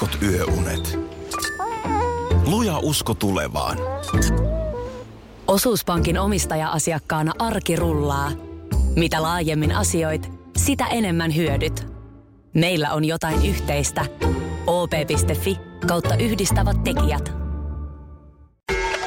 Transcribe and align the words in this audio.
heikot 0.00 0.22
yöunet. 0.22 0.98
Luja 2.46 2.78
usko 2.78 3.14
tulevaan. 3.14 3.78
Osuuspankin 5.46 6.18
omistaja-asiakkaana 6.18 7.32
arki 7.38 7.76
rullaa. 7.76 8.30
Mitä 8.96 9.22
laajemmin 9.22 9.72
asioit, 9.72 10.32
sitä 10.56 10.86
enemmän 10.86 11.36
hyödyt. 11.36 11.86
Meillä 12.54 12.92
on 12.92 13.04
jotain 13.04 13.46
yhteistä. 13.46 14.04
op.fi 14.66 15.58
kautta 15.86 16.16
yhdistävät 16.16 16.84
tekijät. 16.84 17.32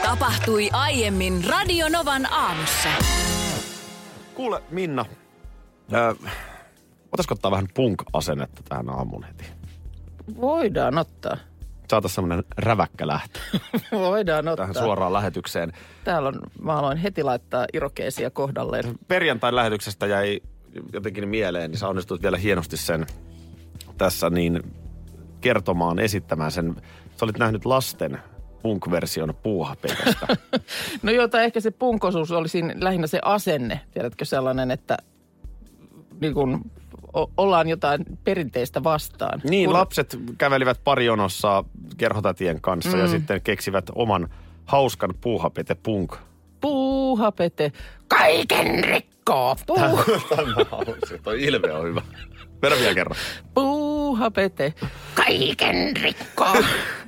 Tapahtui 0.04 0.70
aiemmin 0.72 1.44
Radionovan 1.44 2.34
aamussa. 2.34 2.90
Kuule 4.36 4.64
Minna, 4.70 5.06
ää, 5.92 6.16
otaisiko 7.12 7.34
ottaa 7.34 7.52
vähän 7.52 7.68
punk-asennetta 7.74 8.64
tähän 8.70 8.90
aamuun 8.90 9.24
heti? 9.24 9.59
Voidaan 10.42 10.98
ottaa. 10.98 11.38
Saataisiin 11.90 12.16
semmoinen 12.16 12.44
räväkkä 12.58 13.08
lähtö 13.08 13.40
Voidaan 13.92 14.48
ottaa. 14.48 14.68
tähän 14.68 14.84
suoraan 14.86 15.14
lähetykseen. 15.14 15.72
Täällä 16.04 16.30
on, 16.30 16.40
mä 16.62 16.74
aloin 16.74 16.98
heti 16.98 17.24
laittaa 17.24 17.66
irokeesia 17.74 18.30
kohdalleen. 18.30 18.86
Perjantain 19.08 19.56
lähetyksestä 19.56 20.06
jäi 20.08 20.40
jotenkin 20.94 21.28
mieleen, 21.30 21.72
niin 21.72 21.80
sä 21.80 21.88
onnistut 21.88 22.22
vielä 22.22 22.38
hienosti 22.38 22.78
sen 22.78 23.06
tässä 23.98 24.30
niin 24.30 24.64
kertomaan, 25.42 26.00
esittämään 26.00 26.52
sen. 26.52 26.76
Sä 27.18 27.26
olit 27.26 27.38
nähnyt 27.38 27.66
lasten 27.66 28.20
punk-version 28.62 29.34
puuhapetästä. 29.44 30.28
No 31.04 31.12
joo, 31.12 31.28
tai 31.28 31.44
ehkä 31.44 31.60
se 31.60 31.72
punkosuus 31.72 32.32
oli 32.32 32.50
siinä 32.50 32.74
lähinnä 32.80 33.08
se 33.08 33.20
asenne. 33.26 33.80
Tiedätkö 33.92 34.26
sellainen, 34.26 34.72
että 34.72 34.98
niin 36.22 36.34
kun, 36.34 36.72
o- 37.18 37.32
ollaan 37.38 37.70
jotain 37.70 38.06
perinteistä 38.24 38.84
vastaan. 38.84 39.42
niin, 39.50 39.66
Kun- 39.70 39.74
lapset 39.74 40.20
kävelivät 40.38 40.84
parionossa 40.84 41.64
kerhotatien 41.98 42.62
kanssa 42.62 42.98
mm. 42.98 43.00
ja 43.00 43.08
sitten 43.08 43.42
keksivät 43.42 43.86
oman 43.96 44.30
hauskan 44.66 45.14
puuhapete 45.22 45.76
punk. 45.76 46.16
Puuhapete, 46.62 47.72
kaiken 48.08 48.84
rikkoo. 48.84 49.56
Puu, 49.68 49.78
Tämä 49.78 49.92
on 50.72 50.86
toi 51.24 51.44
ilme 51.44 51.72
on 51.74 51.86
hyvä. 51.88 52.02
Vedä 52.62 52.76
vielä 52.80 52.94
kerran. 52.96 53.18
puuhapete, 53.54 54.74
kaiken 55.14 55.98
rikkoo. 55.98 56.54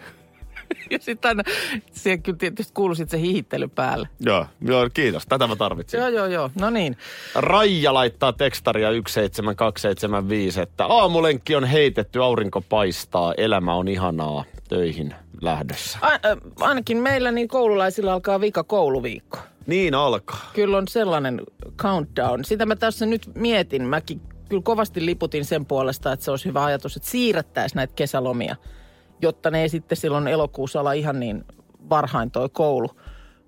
ja 0.92 1.00
sitten 1.02 1.30
aina, 1.30 1.44
siihen 1.92 2.24
kyllä 2.24 2.38
tietysti 2.38 2.74
kuului 2.74 2.96
sit 2.96 3.10
se 3.10 3.20
hihittely 3.20 3.68
päälle. 3.68 4.10
Joo, 4.20 4.46
joo, 4.62 4.90
kiitos. 4.94 5.26
Tätä 5.26 5.48
mä 5.48 5.56
tarvitsin. 5.56 6.00
Joo, 6.00 6.10
joo, 6.10 6.26
joo. 6.26 6.50
No 6.60 6.70
niin. 6.70 6.98
Raija 7.36 7.94
laittaa 7.94 8.34
tekstaria 8.34 8.88
17275, 8.88 10.62
että 10.62 10.86
aamulenkki 10.86 11.56
on 11.56 11.64
heitetty, 11.64 12.24
aurinko 12.24 12.62
paistaa, 12.62 13.34
elämä 13.38 13.74
on 13.76 13.88
ihanaa, 13.88 14.44
töihin 14.70 15.14
lähdössä. 15.42 15.98
A- 16.02 16.14
ä, 16.14 16.38
ainakin 16.60 16.98
meillä 16.98 17.32
niin 17.32 17.48
koululaisilla 17.48 18.14
alkaa 18.14 18.42
vika 18.42 18.64
kouluviikko. 18.64 19.38
Niin 19.68 19.96
alkaa. 19.96 20.50
Kyllä 20.54 20.78
on 20.78 20.88
sellainen 20.88 21.42
countdown. 21.78 22.46
Sitä 22.46 22.66
mä 22.66 22.76
tässä 22.76 23.06
nyt 23.06 23.30
mietin. 23.36 23.84
Mäkin 23.84 24.22
kyllä 24.50 24.64
kovasti 24.64 25.06
liputin 25.06 25.46
sen 25.46 25.66
puolesta, 25.66 26.12
että 26.12 26.26
se 26.26 26.32
olisi 26.32 26.46
hyvä 26.46 26.64
ajatus, 26.66 26.96
että 26.98 27.10
siirrettäisiin 27.10 27.76
näitä 27.78 27.94
kesälomia, 27.96 28.56
jotta 29.22 29.52
ne 29.52 29.62
ei 29.62 29.70
sitten 29.70 29.98
silloin 29.98 30.28
elokuussa 30.28 30.80
olla 30.80 30.94
ihan 30.94 31.20
niin 31.20 31.46
varhain 31.90 32.32
toi 32.32 32.50
koulu. 32.50 32.90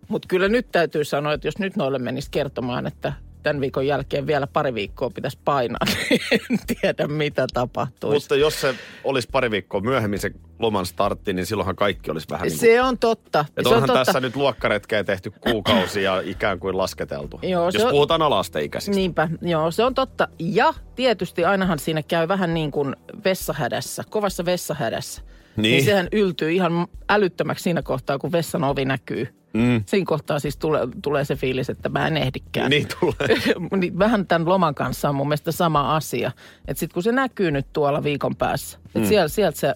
Mutta 0.08 0.28
kyllä 0.28 0.48
nyt 0.48 0.72
täytyy 0.72 1.04
sanoa, 1.04 1.34
että 1.34 1.48
jos 1.48 1.60
nyt 1.60 1.76
noille 1.76 2.00
menisi 2.00 2.28
kertomaan, 2.32 2.88
että 2.88 3.14
tämän 3.44 3.62
viikon 3.62 3.88
jälkeen 3.88 4.28
vielä 4.28 4.48
pari 4.48 4.74
viikkoa 4.74 5.10
pitäisi 5.10 5.40
painaa, 5.46 5.80
niin 6.10 6.22
en 6.34 6.60
tiedä 6.68 7.08
mitä 7.08 7.48
tapahtuisi. 7.54 8.16
Mutta 8.16 8.36
jos 8.36 8.62
se 8.62 8.76
olisi 9.04 9.28
pari 9.32 9.52
viikkoa 9.52 9.82
myöhemmin 9.82 10.20
se 10.20 10.32
loman 10.60 10.86
startti, 10.86 11.34
niin 11.34 11.46
silloinhan 11.46 11.76
kaikki 11.76 12.12
olisi 12.12 12.28
vähän 12.30 12.48
niin 12.48 12.60
kuin... 12.60 12.60
Se 12.60 12.82
on 12.82 12.98
totta. 12.98 13.46
Että 13.50 13.64
se 13.64 13.70
on 13.70 13.76
onhan 13.76 13.88
totta. 13.88 14.06
tässä 14.06 14.20
nyt 14.20 14.36
luokkaretkeä 14.36 15.04
tehty 15.04 15.32
kuukausi 15.32 16.04
ja 16.04 16.22
ikään 16.26 16.60
kuin 16.60 16.78
lasketeltu. 16.78 17.40
Joo, 17.44 17.72
se 17.72 17.78
jos 17.78 17.86
on- 17.86 17.92
puhutaan 17.92 18.22
alasteikäisistä. 18.22 18.96
Niinpä, 18.96 19.30
joo, 19.42 19.72
se 19.72 19.84
on 19.84 19.94
totta. 19.94 20.28
Ja 20.40 20.74
tietysti 20.96 21.46
ainahan 21.46 21.80
siinä 21.80 22.04
käy 22.04 22.28
vähän 22.28 22.54
niin 22.54 22.72
kuin 22.72 22.96
vessahädässä, 23.26 24.04
kovassa 24.10 24.46
vessahädässä. 24.46 25.22
Niin. 25.56 25.72
niin 25.72 25.86
sehän 25.86 26.08
yltyy 26.12 26.52
ihan 26.52 26.88
älyttömäksi 27.10 27.64
siinä 27.64 27.82
kohtaa, 27.82 28.20
kun 28.20 28.32
vessan 28.32 28.64
ovi 28.64 28.86
näkyy. 28.86 29.28
Mm. 29.54 29.84
Siinä 29.86 30.06
kohtaa 30.06 30.40
siis 30.40 30.58
tulee, 30.58 30.88
tulee 31.02 31.26
se 31.26 31.36
fiilis, 31.36 31.70
että 31.70 31.90
mä 31.90 32.08
en 32.08 32.18
ehdikään. 32.18 32.70
Niin 32.70 32.88
tulee. 33.00 33.40
Niin 33.80 34.00
vähän 34.00 34.28
tämän 34.28 34.50
loman 34.50 34.76
kanssa 34.76 35.10
on 35.10 35.16
mun 35.16 35.28
mielestä 35.28 35.52
sama 35.52 35.96
asia. 35.96 36.32
Että 36.68 36.80
sitten 36.80 36.94
kun 36.94 37.04
se 37.04 37.12
näkyy 37.12 37.52
nyt 37.52 37.74
tuolla 37.74 38.04
viikon 38.04 38.36
päässä, 38.36 38.78
että 38.86 39.00
mm. 39.00 39.06
sieltä, 39.06 39.34
sieltä 39.34 39.60
se 39.60 39.74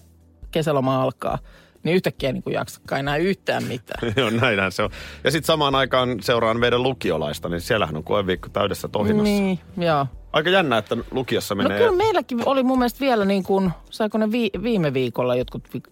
kesäloma 0.50 1.02
alkaa, 1.02 1.38
niin 1.82 1.96
yhtäkkiä 1.96 2.32
niin 2.32 2.42
kuin 2.42 2.54
jaksakaan 2.54 3.00
enää 3.00 3.16
yhtään 3.16 3.64
mitään. 3.64 4.12
Joo, 4.16 4.30
näinhän 4.30 4.72
se 4.72 4.82
on. 4.82 4.90
Ja 5.24 5.30
sitten 5.30 5.46
samaan 5.46 5.74
aikaan 5.74 6.22
seuraan 6.22 6.60
meidän 6.60 6.82
lukiolaista, 6.82 7.48
niin 7.48 7.60
siellähän 7.60 7.96
on 7.96 8.04
koeviikko 8.04 8.48
täydessä 8.48 8.88
tohinnassa. 8.88 9.32
niin, 9.32 9.58
joo. 9.76 10.06
Aika 10.38 10.50
jännä, 10.50 10.78
että 10.78 10.96
lukiossa 11.10 11.54
No 11.54 11.62
menee... 11.62 11.78
kyllä 11.78 11.96
meilläkin 11.96 12.48
oli 12.48 12.62
mun 12.62 12.78
mielestä 12.78 13.00
vielä 13.00 13.24
niin 13.24 13.42
kuin, 13.42 13.70
saiko 13.90 14.18
ne 14.18 14.32
vi, 14.32 14.50
viime 14.62 14.94
viikolla 14.94 15.36
jotkut 15.36 15.62
vi, 15.74 15.82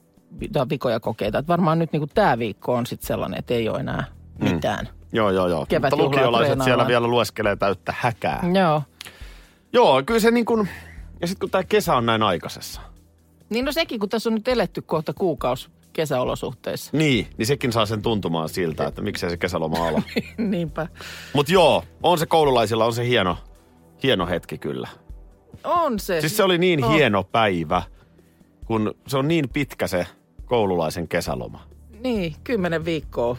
vikoja 0.71 1.01
kokeita. 1.01 1.39
Että 1.39 1.49
varmaan 1.49 1.79
nyt 1.79 1.93
niin 1.93 2.01
kuin 2.01 2.11
tämä 2.15 2.39
viikko 2.39 2.75
on 2.75 2.87
sitten 2.87 3.07
sellainen, 3.07 3.39
että 3.39 3.55
ei 3.55 3.69
ole 3.69 3.81
enää 3.81 4.05
mitään. 4.41 4.89
Joo, 5.13 5.31
joo, 5.31 5.49
joo. 5.49 5.67
Mutta 5.81 5.97
lukiolaiset 5.97 6.63
siellä 6.65 6.87
vielä 6.87 7.07
lueskelee 7.07 7.57
täyttä 7.57 7.95
häkää. 7.99 8.41
Mm. 8.43 8.55
Joo. 8.55 8.83
Joo, 9.73 10.03
kyllä 10.07 10.21
se 10.21 10.31
niin 10.31 10.45
kuin... 10.45 10.69
Ja 11.21 11.27
sitten 11.27 11.41
kun 11.41 11.51
tämä 11.51 11.65
kesä 11.65 11.95
on 11.95 12.07
näin 12.07 12.23
aikaisessa. 12.23 12.81
Niin 13.51 13.65
no 13.65 13.73
sekin, 13.73 14.01
kun 14.01 14.09
tässä 14.09 14.29
on 14.29 14.35
nyt 14.35 14.49
eletty 14.49 14.83
kohta 14.83 15.13
kuukausi 15.15 15.69
kesäolosuhteissa. 15.93 16.91
Niin, 16.97 17.27
niin 17.39 17.47
sekin 17.47 17.73
saa 17.73 17.87
sen 17.87 18.03
tuntumaan 18.03 18.49
siltä, 18.49 18.87
että 18.87 19.03
miksei 19.03 19.31
se 19.31 19.37
kesäloma 19.37 19.89
ala. 19.89 20.03
Niinpä. 20.39 20.87
Mutta 21.33 21.53
joo, 21.53 21.85
on 22.03 22.19
se 22.19 22.27
koululaisilla, 22.27 22.85
on 22.85 22.93
se 22.93 23.07
hieno, 23.09 23.37
hieno 24.07 24.27
hetki 24.27 24.59
kyllä. 24.59 24.89
On 25.65 25.99
se. 25.99 26.21
Siis 26.21 26.37
se 26.37 26.45
oli 26.45 26.59
niin 26.59 26.85
on. 26.85 26.93
hieno 26.93 27.25
päivä, 27.25 27.83
kun 28.65 28.95
se 29.07 29.17
on 29.17 29.29
niin 29.29 29.49
pitkä 29.49 29.87
se 29.87 30.07
koululaisen 30.45 31.09
kesäloma. 31.09 31.63
Niin, 32.03 32.35
kymmenen 32.45 32.85
viikkoa 32.85 33.37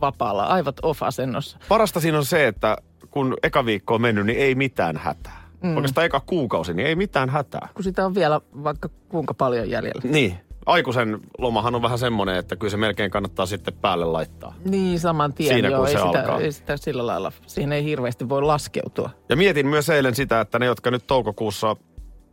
vapaalla, 0.00 0.44
aivot 0.44 0.76
off-asennossa. 0.82 1.58
Parasta 1.68 2.00
siinä 2.00 2.18
on 2.18 2.24
se, 2.24 2.46
että 2.46 2.76
kun 3.10 3.36
eka 3.42 3.64
viikko 3.64 3.94
on 3.94 4.00
mennyt, 4.02 4.26
niin 4.26 4.38
ei 4.38 4.54
mitään 4.54 4.96
hätää. 4.96 5.48
Mm. 5.62 5.76
Oikeastaan 5.76 6.06
eka 6.06 6.20
kuukausi, 6.20 6.74
niin 6.74 6.88
ei 6.88 6.96
mitään 6.96 7.30
hätää. 7.30 7.68
Kun 7.74 7.84
sitä 7.84 8.06
on 8.06 8.14
vielä 8.14 8.40
vaikka 8.64 8.88
kuinka 9.08 9.34
paljon 9.34 9.70
jäljellä. 9.70 10.02
Niin. 10.04 10.38
Aikuisen 10.66 11.18
lomahan 11.38 11.74
on 11.74 11.82
vähän 11.82 11.98
semmoinen, 11.98 12.36
että 12.36 12.56
kyllä 12.56 12.70
se 12.70 12.76
melkein 12.76 13.10
kannattaa 13.10 13.46
sitten 13.46 13.74
päälle 13.74 14.04
laittaa. 14.04 14.54
Niin, 14.64 15.00
saman 15.00 15.32
tien. 15.32 15.54
Siinä, 15.54 15.68
joo, 15.68 15.78
kun 15.78 15.88
ei, 15.88 15.92
se 15.94 15.98
sitä, 15.98 16.20
alkaa. 16.20 16.40
ei 16.40 16.52
sitä 16.52 16.76
sillä 16.76 17.06
lailla, 17.06 17.32
siihen 17.46 17.72
ei 17.72 17.84
hirveästi 17.84 18.28
voi 18.28 18.42
laskeutua. 18.42 19.10
Ja 19.28 19.36
mietin 19.36 19.66
myös 19.66 19.88
eilen 19.88 20.14
sitä, 20.14 20.40
että 20.40 20.58
ne, 20.58 20.66
jotka 20.66 20.90
nyt 20.90 21.06
toukokuussa 21.06 21.76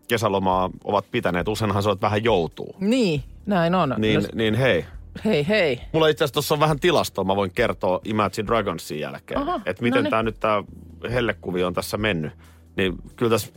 kesälomaa 0.08 0.70
ovat 0.84 1.06
pitäneet, 1.12 1.48
useinhan 1.48 1.84
se 1.84 1.90
on, 1.90 1.98
vähän 2.02 2.24
joutuu. 2.24 2.76
Niin, 2.80 3.24
näin 3.46 3.76
on. 3.76 3.96
Niin, 3.98 4.22
No, 4.22 4.28
niin 4.36 4.54
hei. 4.54 4.86
hei, 5.26 5.48
hei. 5.48 5.80
Mulla 5.94 6.08
itse 6.08 6.24
asiassa 6.24 6.34
tuossa 6.34 6.54
on 6.56 6.60
vähän 6.60 6.80
tilastoa, 6.80 7.24
mä 7.24 7.36
voin 7.36 7.52
kertoa 7.56 8.00
Imagine 8.06 8.48
Dragonsin 8.48 9.00
jälkeen. 9.00 9.42
Että 9.66 9.84
miten 9.84 9.98
noniin. 9.98 10.10
tämä 10.12 10.24
nyt 10.24 10.40
tämä 10.40 10.64
hellekuvio 11.12 11.68
on 11.68 11.74
tässä 11.74 11.98
mennyt. 11.98 12.32
Niin 12.78 12.94
kyllä 13.16 13.30
tässä 13.30 13.52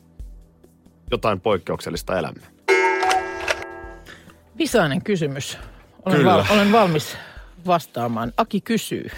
jotain 1.11 1.41
poikkeuksellista 1.41 2.19
elämme. 2.19 2.56
Visainen 4.59 5.03
kysymys. 5.03 5.59
Olen, 6.05 6.19
Kyllä. 6.19 6.33
val, 6.33 6.45
olen 6.51 6.73
valmis 6.73 7.17
vastaamaan. 7.67 8.33
Aki 8.37 8.61
kysyy. 8.61 9.11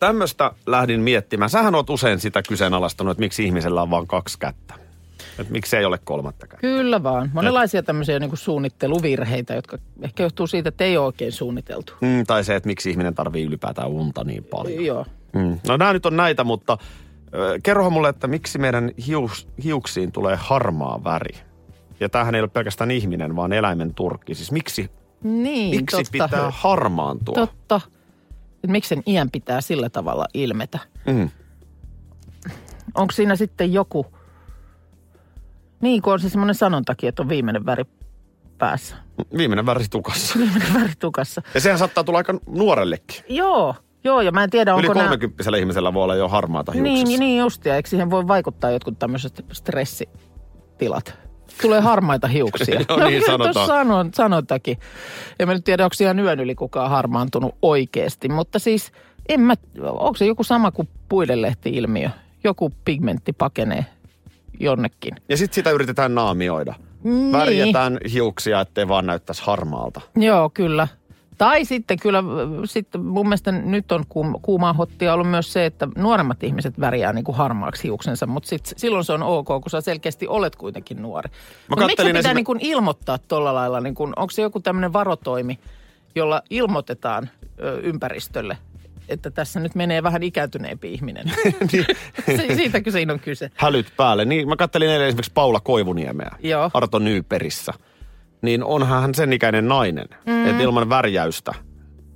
Tämmöistä 0.00 0.50
lähdin 0.66 1.00
miettimään. 1.00 1.50
Sähän 1.50 1.74
oot 1.74 1.90
usein 1.90 2.20
sitä 2.20 2.42
kyseenalaistanut, 2.48 3.10
että 3.10 3.20
miksi 3.20 3.44
ihmisellä 3.44 3.82
on 3.82 3.90
vain 3.90 4.06
kaksi 4.06 4.38
kättä. 4.38 4.74
Että 5.38 5.52
miksi 5.52 5.76
ei 5.76 5.84
ole 5.84 5.98
kolmatta 6.04 6.46
kättä. 6.46 6.60
Kyllä 6.60 7.02
vaan. 7.02 7.30
Monenlaisia 7.32 7.82
tämmöisiä 7.82 8.18
niin 8.18 8.30
kuin 8.30 8.38
suunnitteluvirheitä, 8.38 9.54
jotka 9.54 9.78
ehkä 10.02 10.22
johtuu 10.22 10.46
siitä, 10.46 10.68
että 10.68 10.84
ei 10.84 10.96
ole 10.96 11.06
oikein 11.06 11.32
suunniteltu. 11.32 11.92
Mm, 12.00 12.26
tai 12.26 12.44
se, 12.44 12.56
että 12.56 12.66
miksi 12.66 12.90
ihminen 12.90 13.14
tarvii 13.14 13.44
ylipäätään 13.44 13.88
unta 13.88 14.24
niin 14.24 14.44
paljon. 14.44 14.84
Joo. 14.84 15.06
Mm. 15.32 15.58
No 15.68 15.76
nämä 15.76 15.92
nyt 15.92 16.06
on 16.06 16.16
näitä, 16.16 16.44
mutta 16.44 16.78
kerrohan 17.62 17.92
mulle, 17.92 18.08
että 18.08 18.26
miksi 18.26 18.58
meidän 18.58 18.90
hius, 19.06 19.48
hiuksiin 19.64 20.12
tulee 20.12 20.36
harmaa 20.36 21.04
väri. 21.04 21.34
Ja 22.02 22.08
tämähän 22.08 22.34
ei 22.34 22.40
ole 22.40 22.48
pelkästään 22.48 22.90
ihminen, 22.90 23.36
vaan 23.36 23.52
eläimen 23.52 23.94
turkki. 23.94 24.34
Siis 24.34 24.52
miksi, 24.52 24.90
Niin, 25.22 25.76
miksi 25.76 25.96
totta. 25.96 26.10
pitää 26.12 26.50
harmaantua? 26.50 27.34
Totta. 27.34 27.80
Miksi 28.66 28.88
sen 28.88 29.02
iän 29.06 29.30
pitää 29.30 29.60
sillä 29.60 29.90
tavalla 29.90 30.26
ilmetä? 30.34 30.78
Mm. 31.06 31.30
Onko 32.94 33.12
siinä 33.12 33.36
sitten 33.36 33.72
joku... 33.72 34.06
Niin, 35.80 36.02
kun 36.02 36.12
on 36.12 36.20
se 36.20 36.28
semmoinen 36.28 36.54
sanontakin, 36.54 37.08
että 37.08 37.22
on 37.22 37.28
viimeinen 37.28 37.66
väri 37.66 37.84
päässä. 38.58 38.96
Viimeinen 39.36 39.66
väri 39.66 39.84
tukassa. 39.90 40.34
Viimeinen 40.38 40.74
väri 40.74 40.92
tukassa. 40.98 41.42
Ja 41.54 41.60
sehän 41.60 41.78
saattaa 41.78 42.04
tulla 42.04 42.18
aika 42.18 42.34
nuorellekin. 42.46 43.24
Joo, 43.28 43.74
joo, 44.04 44.20
ja 44.20 44.32
mä 44.32 44.44
en 44.44 44.50
tiedä, 44.50 44.72
Yli 44.72 44.80
onko 44.80 44.94
nämä... 44.94 45.08
30 45.08 45.56
ihmisellä 45.56 45.94
voi 45.94 46.02
olla 46.04 46.14
jo 46.14 46.28
harmaata 46.28 46.72
hiuksissa. 46.72 47.06
Niin, 47.06 47.20
niin 47.20 47.38
justia. 47.38 47.76
Eikö 47.76 47.88
siihen 47.88 48.10
voi 48.10 48.28
vaikuttaa 48.28 48.70
jotkut 48.70 48.98
tämmöiset 48.98 49.44
stressitilat? 49.52 51.18
Tulee 51.62 51.80
harmaita 51.80 52.28
hiuksia. 52.28 52.80
No 52.88 53.08
niin, 53.08 53.20
No, 53.20 53.26
sanotaan. 53.26 53.66
Sanon, 53.66 54.10
sanotakin. 54.14 54.78
En 55.38 55.48
mä 55.48 55.54
nyt 55.54 55.64
tiedä, 55.64 55.84
onko 55.84 55.94
ihan 56.00 56.18
yön 56.18 56.40
yli 56.40 56.54
kukaan 56.54 56.90
harmaantunut 56.90 57.54
oikeasti. 57.62 58.28
Mutta 58.28 58.58
siis, 58.58 58.92
en 59.28 59.40
mä, 59.40 59.54
onko 59.80 60.16
se 60.16 60.26
joku 60.26 60.44
sama 60.44 60.70
kuin 60.70 60.88
puidenlehti-ilmiö? 61.08 62.10
Joku 62.44 62.72
pigmentti 62.84 63.32
pakenee 63.32 63.86
jonnekin. 64.60 65.14
Ja 65.28 65.36
sitten 65.36 65.54
sitä 65.54 65.70
yritetään 65.70 66.14
naamioida. 66.14 66.74
Niin. 67.04 67.32
Värjätään 67.32 67.98
hiuksia, 68.12 68.60
ettei 68.60 68.88
vaan 68.88 69.06
näyttäisi 69.06 69.42
harmaalta. 69.44 70.00
Joo, 70.16 70.50
kyllä. 70.54 70.88
Tai 71.42 71.64
sitten 71.64 71.98
kyllä, 71.98 72.18
äh, 72.18 72.24
sitten 72.64 73.04
mun 73.04 73.26
mielestä 73.26 73.52
nyt 73.52 73.92
on 73.92 74.04
kuum- 74.08 74.40
kuumaa 74.42 74.72
hottia 74.72 75.14
ollut 75.14 75.30
myös 75.30 75.52
se, 75.52 75.66
että 75.66 75.88
nuoremmat 75.96 76.42
ihmiset 76.42 76.80
värjää 76.80 77.12
niin 77.12 77.24
kuin 77.24 77.36
harmaaksi 77.36 77.82
hiuksensa, 77.82 78.26
mutta 78.26 78.48
sit, 78.48 78.72
silloin 78.76 79.04
se 79.04 79.12
on 79.12 79.22
ok, 79.22 79.46
kun 79.46 79.70
sä 79.70 79.80
selkeästi 79.80 80.26
olet 80.28 80.56
kuitenkin 80.56 81.02
nuori. 81.02 81.30
Mut 81.68 81.78
miksi 81.78 82.04
pitää 82.06 82.32
esim- 82.32 82.34
niin 82.34 82.44
kuin 82.44 82.58
ilmoittaa 82.62 83.18
tuolla 83.18 83.54
lailla, 83.54 83.80
niin 83.80 83.94
kuin, 83.94 84.12
onko 84.16 84.30
se 84.30 84.42
joku 84.42 84.60
tämmöinen 84.60 84.92
varotoimi, 84.92 85.58
jolla 86.14 86.42
ilmoitetaan 86.50 87.30
ö, 87.60 87.80
ympäristölle, 87.82 88.58
että 89.08 89.30
tässä 89.30 89.60
nyt 89.60 89.74
menee 89.74 90.02
vähän 90.02 90.22
ikääntyneempi 90.22 90.92
ihminen. 90.92 91.32
Niin. 92.32 92.56
Siitäkö 92.56 92.90
siinä 92.90 93.12
on 93.12 93.20
kyse? 93.20 93.50
Hälyt 93.54 93.92
päälle. 93.96 94.24
Niin, 94.24 94.48
mä 94.48 94.56
kattelin 94.56 94.88
eilen 94.88 95.06
esimerkiksi 95.08 95.32
Paula 95.34 95.60
Koivuniemeä. 95.60 96.30
Joo. 96.42 96.70
Arto 96.74 96.98
Nyyperissä. 96.98 97.72
Niin 98.42 98.64
onhan 98.64 99.02
hän 99.02 99.14
sen 99.14 99.32
ikäinen 99.32 99.68
nainen. 99.68 100.08
Mm. 100.26 100.46
Että 100.46 100.62
ilman 100.62 100.88
värjäystä, 100.88 101.54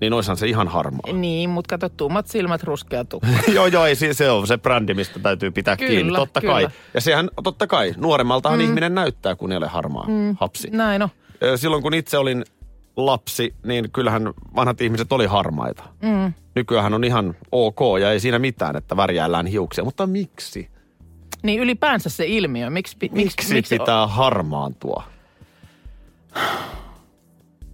niin 0.01 0.13
oishan 0.13 0.37
se 0.37 0.47
ihan 0.47 0.69
harmaa. 0.69 1.13
Niin, 1.13 1.51
mutta 1.51 1.79
kato, 1.79 1.95
tummat 1.97 2.27
silmät, 2.27 2.63
ruskea 2.63 3.05
tukka. 3.05 3.29
joo, 3.55 3.67
joo, 3.67 3.87
ei, 3.87 3.95
se- 3.95 4.31
on 4.31 4.47
se 4.47 4.59
brändi, 4.59 4.95
mistä 4.95 5.19
täytyy 5.19 5.51
pitää 5.51 5.77
Kyllä, 5.77 5.91
kiinni. 5.91 6.13
Totta 6.15 6.41
kyllä. 6.41 6.53
kai. 6.55 6.69
Ja 6.95 7.01
sehän, 7.01 7.29
totta 7.45 7.67
kai, 7.67 7.95
nuoremmaltahan 7.97 8.59
mm. 8.59 8.65
ihminen 8.65 8.95
näyttää, 8.95 9.35
kun 9.35 9.53
ei 9.53 9.59
ole 9.59 9.67
harmaa 9.69 10.07
mm. 10.09 10.37
hapsi. 10.41 10.71
Näin 10.71 11.03
on. 11.03 11.09
Silloin 11.57 11.83
kun 11.83 11.95
itse 11.95 12.19
olin 12.19 12.45
lapsi, 12.97 13.55
niin 13.65 13.91
kyllähän 13.91 14.33
vanhat 14.57 14.81
ihmiset 14.81 15.13
oli 15.13 15.27
harmaita. 15.27 15.85
Mm. 16.03 16.33
Nykyään 16.55 16.95
on 16.95 17.05
ihan 17.05 17.35
ok 17.53 17.79
ja 18.01 18.13
ei 18.13 18.21
siinä 18.21 18.39
mitään, 18.39 18.77
että 18.77 18.97
värjäillään 18.97 19.47
hiuksia. 19.47 19.85
Mutta 19.85 20.07
miksi? 20.07 20.71
Niin 21.43 21.61
ylipäänsä 21.61 22.11
se 22.11 22.27
ilmiö, 22.27 22.71
miksi, 22.71 22.97
Miksi, 23.13 23.55
miksi 23.55 23.79
pitää 23.79 24.07
harmaantua? 24.07 25.03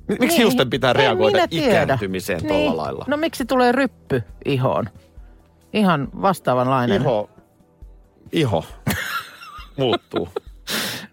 Mi- 0.08 0.16
Miksi 0.20 0.26
Niin, 0.26 0.38
hiusten 0.38 0.70
pitää 0.70 0.90
en 0.90 0.96
reagoida 0.96 1.46
ikääntymiseen 1.50 2.40
niin. 2.42 2.48
tuolla 2.48 2.82
lailla? 2.82 3.04
No 3.08 3.16
miksi 3.16 3.44
tulee 3.44 3.72
ryppy 3.72 4.22
ihoon? 4.44 4.88
Ihan 5.72 6.08
vastaavanlainen. 6.22 7.02
Iho, 7.02 7.30
iho 8.32 8.64
muuttuu. 9.76 10.28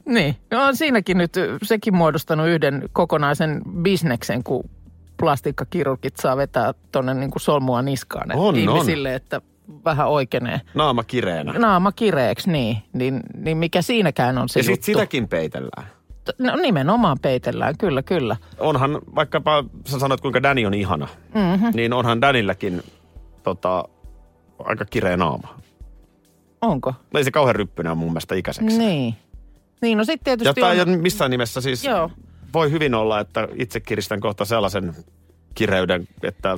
Niin, 0.06 0.36
no 0.52 0.66
on 0.66 0.76
siinäkin 0.76 1.18
nyt 1.18 1.34
sekin 1.64 1.96
muodostanut 1.96 2.48
yhden 2.48 2.90
kokonaisen 2.94 3.62
bisneksen, 3.82 4.44
kun 4.44 4.70
plastiikkakirurgit 5.18 6.18
saa 6.18 6.38
vetää 6.38 6.74
tuonne 6.92 7.14
niin 7.14 7.32
kuin 7.32 7.42
solmua 7.42 7.82
niskaan 7.82 8.32
On, 8.36 8.56
ihmisille, 8.56 9.16
että 9.16 9.42
vähän 9.86 10.08
oikeenee. 10.08 10.62
Naama 10.74 11.04
kireenä. 11.04 11.54
Naama 11.54 11.92
kireeksi, 11.92 12.50
niin, 12.52 12.78
niin, 12.94 13.20
niin 13.38 13.58
mikä 13.58 13.82
siinäkään 13.82 14.38
on 14.38 14.50
se 14.50 14.60
ja 14.60 14.64
sitten 14.64 14.84
sitäkin 14.86 15.28
peitellään. 15.28 15.88
No 16.38 16.56
nimenomaan 16.56 17.18
peitellään, 17.22 17.78
kyllä, 17.78 18.04
kyllä. 18.04 18.38
Onhan, 18.60 19.00
vaikkapa 19.16 19.64
sä 19.86 20.00
sanoit 20.00 20.22
kuinka 20.22 20.44
Danny 20.44 20.66
on 20.66 20.74
ihana, 20.74 21.08
mm-hmm. 21.34 21.72
niin 21.74 21.94
onhan 21.94 22.22
Danilläkin 22.22 22.84
tota, 23.44 23.86
aika 24.60 24.86
kireä 24.86 25.18
naama. 25.18 25.60
Onko? 26.62 26.94
Ei 27.16 27.24
se 27.24 27.32
kauhean 27.32 27.56
ryppynä 27.56 27.96
mun 27.96 28.10
mielestä 28.10 28.36
ikäiseksi. 28.36 28.78
Niin. 28.78 29.16
Niin, 29.82 29.98
no 29.98 30.04
sitten 30.04 30.32
Ja 30.32 30.38
tietysti 30.38 30.62
tämä 30.62 30.94
on... 30.96 31.00
missään 31.02 31.32
nimessä 31.32 31.62
siis, 31.62 31.84
Joo. 31.84 32.12
voi 32.54 32.72
hyvin 32.72 32.94
olla, 32.94 33.20
että 33.20 33.48
itse 33.56 33.80
kiristän 33.80 34.20
kohta 34.20 34.46
sellaisen 34.46 34.94
kireyden, 35.56 36.08
että 36.24 36.58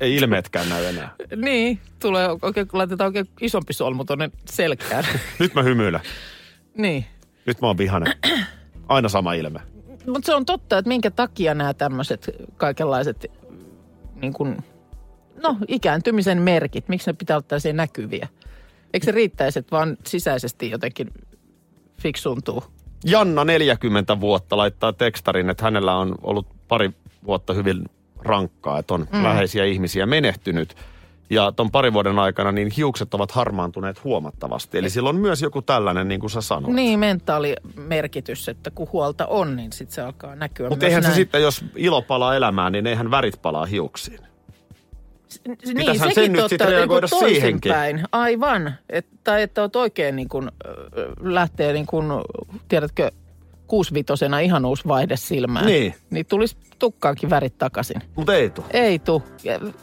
ei, 0.00 0.16
ilmeetkään 0.16 0.68
näy 0.68 0.84
enää. 0.84 1.14
Niin, 1.36 1.78
tulee 2.00 2.28
oikein, 2.42 2.68
kun 2.68 2.78
laitetaan 2.78 3.06
oikein 3.08 3.28
isompi 3.40 3.72
solmu 3.72 4.04
tuonne 4.04 4.30
selkään. 4.44 5.04
Nyt 5.38 5.54
mä 5.54 5.62
hymyilen. 5.62 6.00
niin. 6.78 7.04
Nyt 7.46 7.60
mä 7.60 7.66
oon 7.66 7.78
vihanen. 7.78 8.14
Aina 8.88 9.08
sama 9.08 9.32
ilme. 9.32 9.60
Mutta 10.06 10.26
se 10.26 10.34
on 10.34 10.46
totta, 10.46 10.78
että 10.78 10.88
minkä 10.88 11.10
takia 11.10 11.54
nämä 11.54 11.74
tämmöiset 11.74 12.30
kaikenlaiset 12.56 13.30
niin 14.14 14.32
kuin, 14.32 14.56
no 15.42 15.56
ikääntymisen 15.68 16.42
merkit, 16.42 16.88
miksi 16.88 17.10
ne 17.10 17.14
pitää 17.14 17.36
olla 17.36 17.46
tällaisia 17.48 17.72
näkyviä? 17.72 18.28
Eikö 18.92 19.04
se 19.04 19.12
riittäisi, 19.12 19.58
että 19.58 19.76
vaan 19.76 19.96
sisäisesti 20.06 20.70
jotenkin 20.70 21.12
fiksuntuu? 22.02 22.64
Janna 23.04 23.44
40 23.44 24.20
vuotta 24.20 24.56
laittaa 24.56 24.92
tekstarin, 24.92 25.50
että 25.50 25.64
hänellä 25.64 25.96
on 25.96 26.14
ollut 26.22 26.46
pari 26.68 26.90
vuotta 27.26 27.54
hyvin 27.54 27.84
rankkaa, 28.18 28.78
että 28.78 28.94
on 28.94 29.06
mm. 29.12 29.22
läheisiä 29.22 29.64
ihmisiä 29.64 30.06
menehtynyt. 30.06 30.76
Ja 31.30 31.52
ton 31.52 31.70
parin 31.70 31.92
vuoden 31.92 32.18
aikana 32.18 32.52
niin 32.52 32.70
hiukset 32.70 33.14
ovat 33.14 33.30
harmaantuneet 33.30 34.04
huomattavasti. 34.04 34.78
Eli 34.78 34.90
sillä 34.90 35.08
on 35.08 35.16
myös 35.16 35.42
joku 35.42 35.62
tällainen, 35.62 36.08
niin 36.08 36.20
kuin 36.20 36.30
sä 36.30 36.40
sanoit. 36.40 36.74
Niin, 36.74 36.98
mentaalimerkitys, 36.98 38.48
että 38.48 38.70
kun 38.70 38.88
huolta 38.92 39.26
on, 39.26 39.56
niin 39.56 39.72
sitten 39.72 39.94
se 39.94 40.02
alkaa 40.02 40.34
näkyä 40.34 40.68
Mutta 40.68 40.86
eihän 40.86 41.02
se 41.02 41.08
näin. 41.08 41.16
sitten, 41.16 41.42
jos 41.42 41.64
ilo 41.76 42.02
palaa 42.02 42.36
elämään, 42.36 42.72
niin 42.72 42.86
eihän 42.86 43.10
värit 43.10 43.42
palaa 43.42 43.66
hiuksiin. 43.66 44.20
Niin, 45.46 45.58
Pitäisihän 45.76 45.98
sekin 45.98 46.14
sen 46.14 46.32
nyt 46.32 46.40
totta, 46.40 46.48
sitten 46.48 46.68
reagoida 46.68 47.06
niin 47.10 47.20
kuin 47.20 47.30
siihenkin. 47.32 47.72
toisinpäin. 47.72 48.08
Aivan. 48.12 48.74
Et, 48.90 49.06
tai 49.24 49.42
että 49.42 49.60
oot 49.60 49.76
oikein 49.76 50.16
niin 50.16 50.28
kuin, 50.28 50.50
ö, 50.66 51.12
lähtee 51.20 51.72
niin 51.72 51.86
kuin, 51.86 52.06
tiedätkö, 52.68 53.10
kuusvitosena 53.66 54.38
ihan 54.38 54.64
uusi 54.64 54.88
vaihde 54.88 55.16
silmään. 55.16 55.66
Niin. 55.66 55.94
Niin 56.10 56.26
tulisi 56.26 56.56
tukkaankin 56.78 57.30
värit 57.30 57.58
takaisin. 57.58 58.02
Mutta 58.16 58.34
ei 58.34 58.50
tule. 58.50 58.66
Ei 58.70 58.98
tu. 58.98 59.22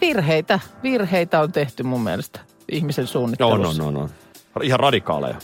Virheitä, 0.02 0.60
virheitä 0.84 1.42
on 1.42 1.52
tehty 1.52 1.84
mun 1.84 2.02
mielestä 2.02 2.40
ihmisen 2.72 3.08
suunnittelussa. 3.08 3.84
on, 3.84 3.98
on, 3.98 4.04
on. 4.04 4.10
Ihan 4.64 4.80
radikaaleja. 4.80 5.36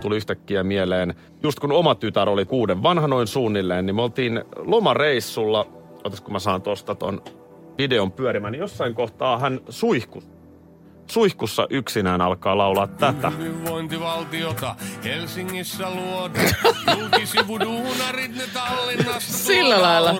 Tuli 0.00 0.16
yhtäkkiä 0.16 0.62
mieleen, 0.62 1.14
just 1.42 1.60
kun 1.60 1.72
oma 1.72 1.94
tytär 1.94 2.28
oli 2.28 2.44
kuuden 2.44 2.82
vanha 2.82 3.08
noin 3.08 3.26
suunnilleen, 3.26 3.86
niin 3.86 3.96
me 3.96 4.02
oltiin 4.02 4.44
lomareissulla, 4.56 5.66
otas 6.04 6.20
kun 6.20 6.32
mä 6.32 6.38
saan 6.38 6.62
tosta 6.62 6.94
ton 6.94 7.22
videon 7.78 8.12
pyörimään, 8.12 8.52
niin 8.52 8.60
jossain 8.60 8.94
kohtaa 8.94 9.38
hän 9.38 9.60
suihkus. 9.68 10.33
Suihkussa 11.06 11.66
yksinään 11.70 12.20
alkaa 12.20 12.58
laulaa 12.58 12.86
tätä. 12.86 13.30
Hyvinvointivaltiota 13.30 14.74
Helsingissä 15.04 15.90
luodaan. 15.90 16.46
Julkisivuduunarit 16.98 18.36
ne 18.36 18.44
Tallinnasta 18.54 19.32
Sillä 19.46 19.82
lailla. 19.82 20.10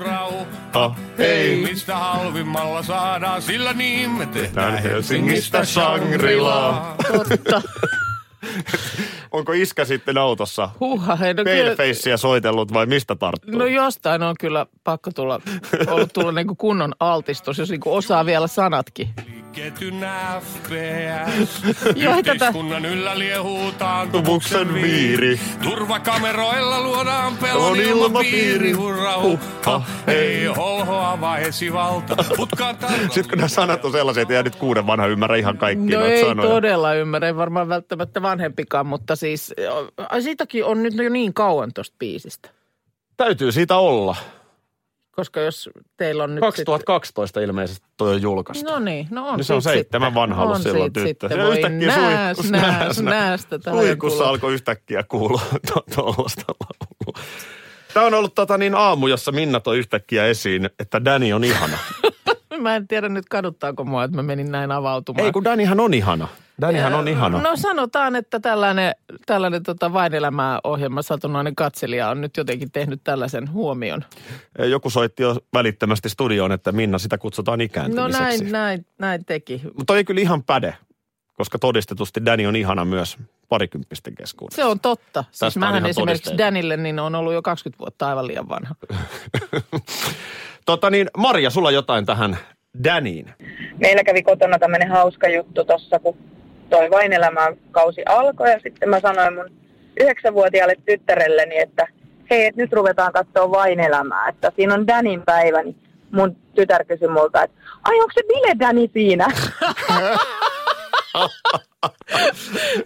Ah, 0.72 0.96
Ei 1.18 1.56
mistä 1.56 1.96
halvimmalla 1.96 2.82
saadaan, 2.82 3.42
sillä 3.42 3.72
niin 3.72 4.10
me 4.10 4.26
tehdään 4.26 4.82
Helsingistä 4.82 5.64
Shangri-Laa. 5.64 6.94
Totta. 7.12 7.62
Onko 9.32 9.52
iskä 9.52 9.84
sitten 9.84 10.18
autossa 10.18 10.70
Huhha, 10.80 11.16
hei, 11.16 11.34
no, 11.34 11.44
kyllä, 11.44 12.16
soitellut 12.16 12.72
vai 12.72 12.86
mistä 12.86 13.16
tarttuu? 13.16 13.58
no 13.58 13.66
jostain 13.66 14.22
on 14.22 14.34
kyllä 14.40 14.66
pakko 14.84 15.10
tulla, 15.10 15.40
ollut 15.86 16.12
tulla 16.12 16.32
niin 16.32 16.56
kunnon 16.56 16.92
altistus, 17.00 17.58
jos 17.58 17.70
niin 17.70 17.80
osaa 17.84 18.26
vielä 18.26 18.46
sanatkin. 18.46 19.08
Ketyn 19.54 20.06
FPS. 20.40 21.62
Yhteiskunnan 22.18 22.84
yllä 22.84 23.18
liehuu 23.18 23.72
Taantumuksen 23.72 24.74
viiri. 24.74 25.40
Turvakameroilla 25.62 26.80
luodaan 26.82 27.36
pelon 27.36 27.70
On 27.70 27.80
ilmapiiri. 27.80 28.72
Hurra, 28.72 29.20
hukka. 29.22 29.82
Ei 30.06 30.46
holhoava 30.46 31.38
esivalta. 31.38 32.16
Sitten 33.00 33.28
kun 33.28 33.38
nämä 33.38 33.48
sanat 33.48 33.84
on 33.84 33.92
sellaisia, 33.92 34.22
että 34.22 34.36
ei 34.36 34.42
nyt 34.42 34.56
kuuden 34.56 34.86
vanha 34.86 35.06
ymmärrä 35.06 35.36
ihan 35.36 35.58
kaikkia 35.58 35.98
No 35.98 36.06
ei 36.06 36.24
sanoja. 36.24 36.48
todella 36.50 36.94
ymmärrä, 36.94 37.26
ei 37.28 37.36
varmaan 37.36 37.68
välttämättä 37.68 38.22
vanhempikaan, 38.22 38.86
mutta 38.86 39.16
siis 39.16 39.54
siitäkin 40.20 40.64
on 40.64 40.82
nyt 40.82 40.94
jo 40.94 41.08
niin 41.08 41.34
kauan 41.34 41.72
tuosta 41.74 41.96
biisistä. 41.98 42.48
Täytyy 43.16 43.52
siitä 43.52 43.76
olla. 43.76 44.16
Koska 45.16 45.40
jos 45.40 45.70
teillä 45.96 46.24
on 46.24 46.34
nyt 46.34 46.40
2012 46.40 47.40
ilmeisesti 47.40 47.86
toi 47.96 48.14
on 48.14 48.22
julkaistu. 48.22 48.70
No 48.70 48.78
niin, 48.78 49.06
no 49.10 49.28
on 49.28 49.36
Niin 49.36 49.44
se 49.44 49.54
on 49.54 49.62
sit 49.62 49.72
seitsemän 49.72 50.06
sitten. 50.08 50.20
vanha 50.20 50.42
ollut 50.42 50.62
silloin 50.62 50.82
sit 50.84 50.92
tyttö. 50.92 51.08
Sitten 51.08 51.38
Ja 51.38 51.44
voi 51.46 51.56
yhtäkkiä 51.56 51.86
nääs, 51.96 52.36
suihkus- 52.36 52.50
nääs, 52.50 52.98
nääs- 52.98 53.02
näästä. 53.02 53.58
tähän 53.58 53.80
Suihkussa 53.80 54.24
alkoi 54.24 54.54
yhtäkkiä 54.54 55.02
kuulua 55.02 55.40
tuollaista 55.94 56.42
laulua. 56.48 57.24
Tämä 57.94 58.06
on 58.06 58.14
ollut 58.14 58.34
tota 58.34 58.58
niin 58.58 58.74
aamu, 58.74 59.06
jossa 59.06 59.32
Minna 59.32 59.60
toi 59.60 59.78
yhtäkkiä 59.78 60.26
esiin, 60.26 60.70
että 60.78 61.04
Danny 61.04 61.32
on 61.32 61.44
ihana. 61.44 61.78
Mä 62.60 62.76
en 62.76 62.88
tiedä 62.88 63.08
nyt 63.08 63.24
kaduttaako 63.30 63.84
mua, 63.84 64.04
että 64.04 64.16
mä 64.16 64.22
menin 64.22 64.52
näin 64.52 64.72
avautumaan. 64.72 65.26
Ei 65.26 65.32
kun 65.32 65.44
Dannyhän 65.44 65.80
on 65.80 65.94
ihana. 65.94 66.28
Dannyhän 66.60 66.94
on 66.94 67.08
ihana. 67.08 67.40
No 67.42 67.56
sanotaan, 67.56 68.16
että 68.16 68.40
tällainen, 68.40 68.92
tällainen 69.26 69.62
tota 69.62 69.92
vain 69.92 70.14
elämää 70.14 70.60
ohjelma 70.64 71.02
satunnainen 71.02 71.54
katselija 71.54 72.08
on 72.08 72.20
nyt 72.20 72.36
jotenkin 72.36 72.70
tehnyt 72.72 73.00
tällaisen 73.04 73.52
huomion. 73.52 74.04
Joku 74.58 74.90
soitti 74.90 75.22
jo 75.22 75.36
välittömästi 75.54 76.08
studioon, 76.08 76.52
että 76.52 76.72
Minna 76.72 76.98
sitä 76.98 77.18
kutsutaan 77.18 77.58
No 77.58 77.64
ikääntymiseksi. 77.64 78.20
näin, 78.20 78.52
näin, 78.52 78.86
näin 78.98 79.24
teki. 79.24 79.62
Mutta 79.78 79.96
ei 79.96 80.04
kyllä 80.04 80.20
ihan 80.20 80.42
päde, 80.44 80.74
koska 81.32 81.58
todistetusti 81.58 82.24
Danny 82.26 82.46
on 82.46 82.56
ihana 82.56 82.84
myös 82.84 83.16
parikymppisten 83.48 84.14
keskuudessa. 84.14 84.62
Se 84.62 84.64
on 84.64 84.80
totta. 84.80 85.22
Siis 85.30 85.38
Tästä 85.40 85.60
on 85.60 85.60
mähän 85.60 85.86
esimerkiksi 85.86 86.22
todisteita. 86.22 86.38
Danille 86.44 86.76
niin 86.76 86.98
on 86.98 87.14
ollut 87.14 87.32
jo 87.32 87.42
20 87.42 87.78
vuotta 87.78 88.08
aivan 88.08 88.26
liian 88.26 88.48
vanha. 88.48 88.74
Tota 90.66 90.90
niin, 90.90 91.08
Marja, 91.16 91.50
sulla 91.50 91.70
jotain 91.70 92.06
tähän 92.06 92.38
Daniin. 92.84 93.34
meillä 93.80 94.04
kävi 94.04 94.22
kotona 94.22 94.58
tämmöinen 94.58 94.90
hauska 94.90 95.28
juttu 95.28 95.64
tossa, 95.64 95.98
kun 95.98 96.16
toi 96.70 96.90
vain 96.90 97.12
kausi 97.70 98.02
alkoi 98.06 98.50
ja 98.50 98.60
sitten 98.62 98.88
mä 98.88 99.00
sanoin 99.00 99.34
mun 99.34 99.50
yhdeksänvuotiaalle 100.00 100.74
tyttärelleni, 100.86 101.58
että 101.58 101.86
hei, 102.30 102.46
et 102.46 102.56
nyt 102.56 102.72
ruvetaan 102.72 103.12
katsoa 103.12 103.50
vain 103.50 103.80
elämää, 103.80 104.28
että 104.28 104.52
siinä 104.56 104.74
on 104.74 104.86
Danin 104.86 105.22
päivä, 105.22 105.62
niin 105.62 105.76
mun 106.10 106.36
tytär 106.54 106.84
kysyi 106.84 107.08
multa, 107.08 107.42
että 107.42 107.56
ai 107.84 108.00
onko 108.00 108.12
se 108.14 108.22
Bile 108.28 108.58
Dani 108.58 108.90
siinä? 108.92 109.26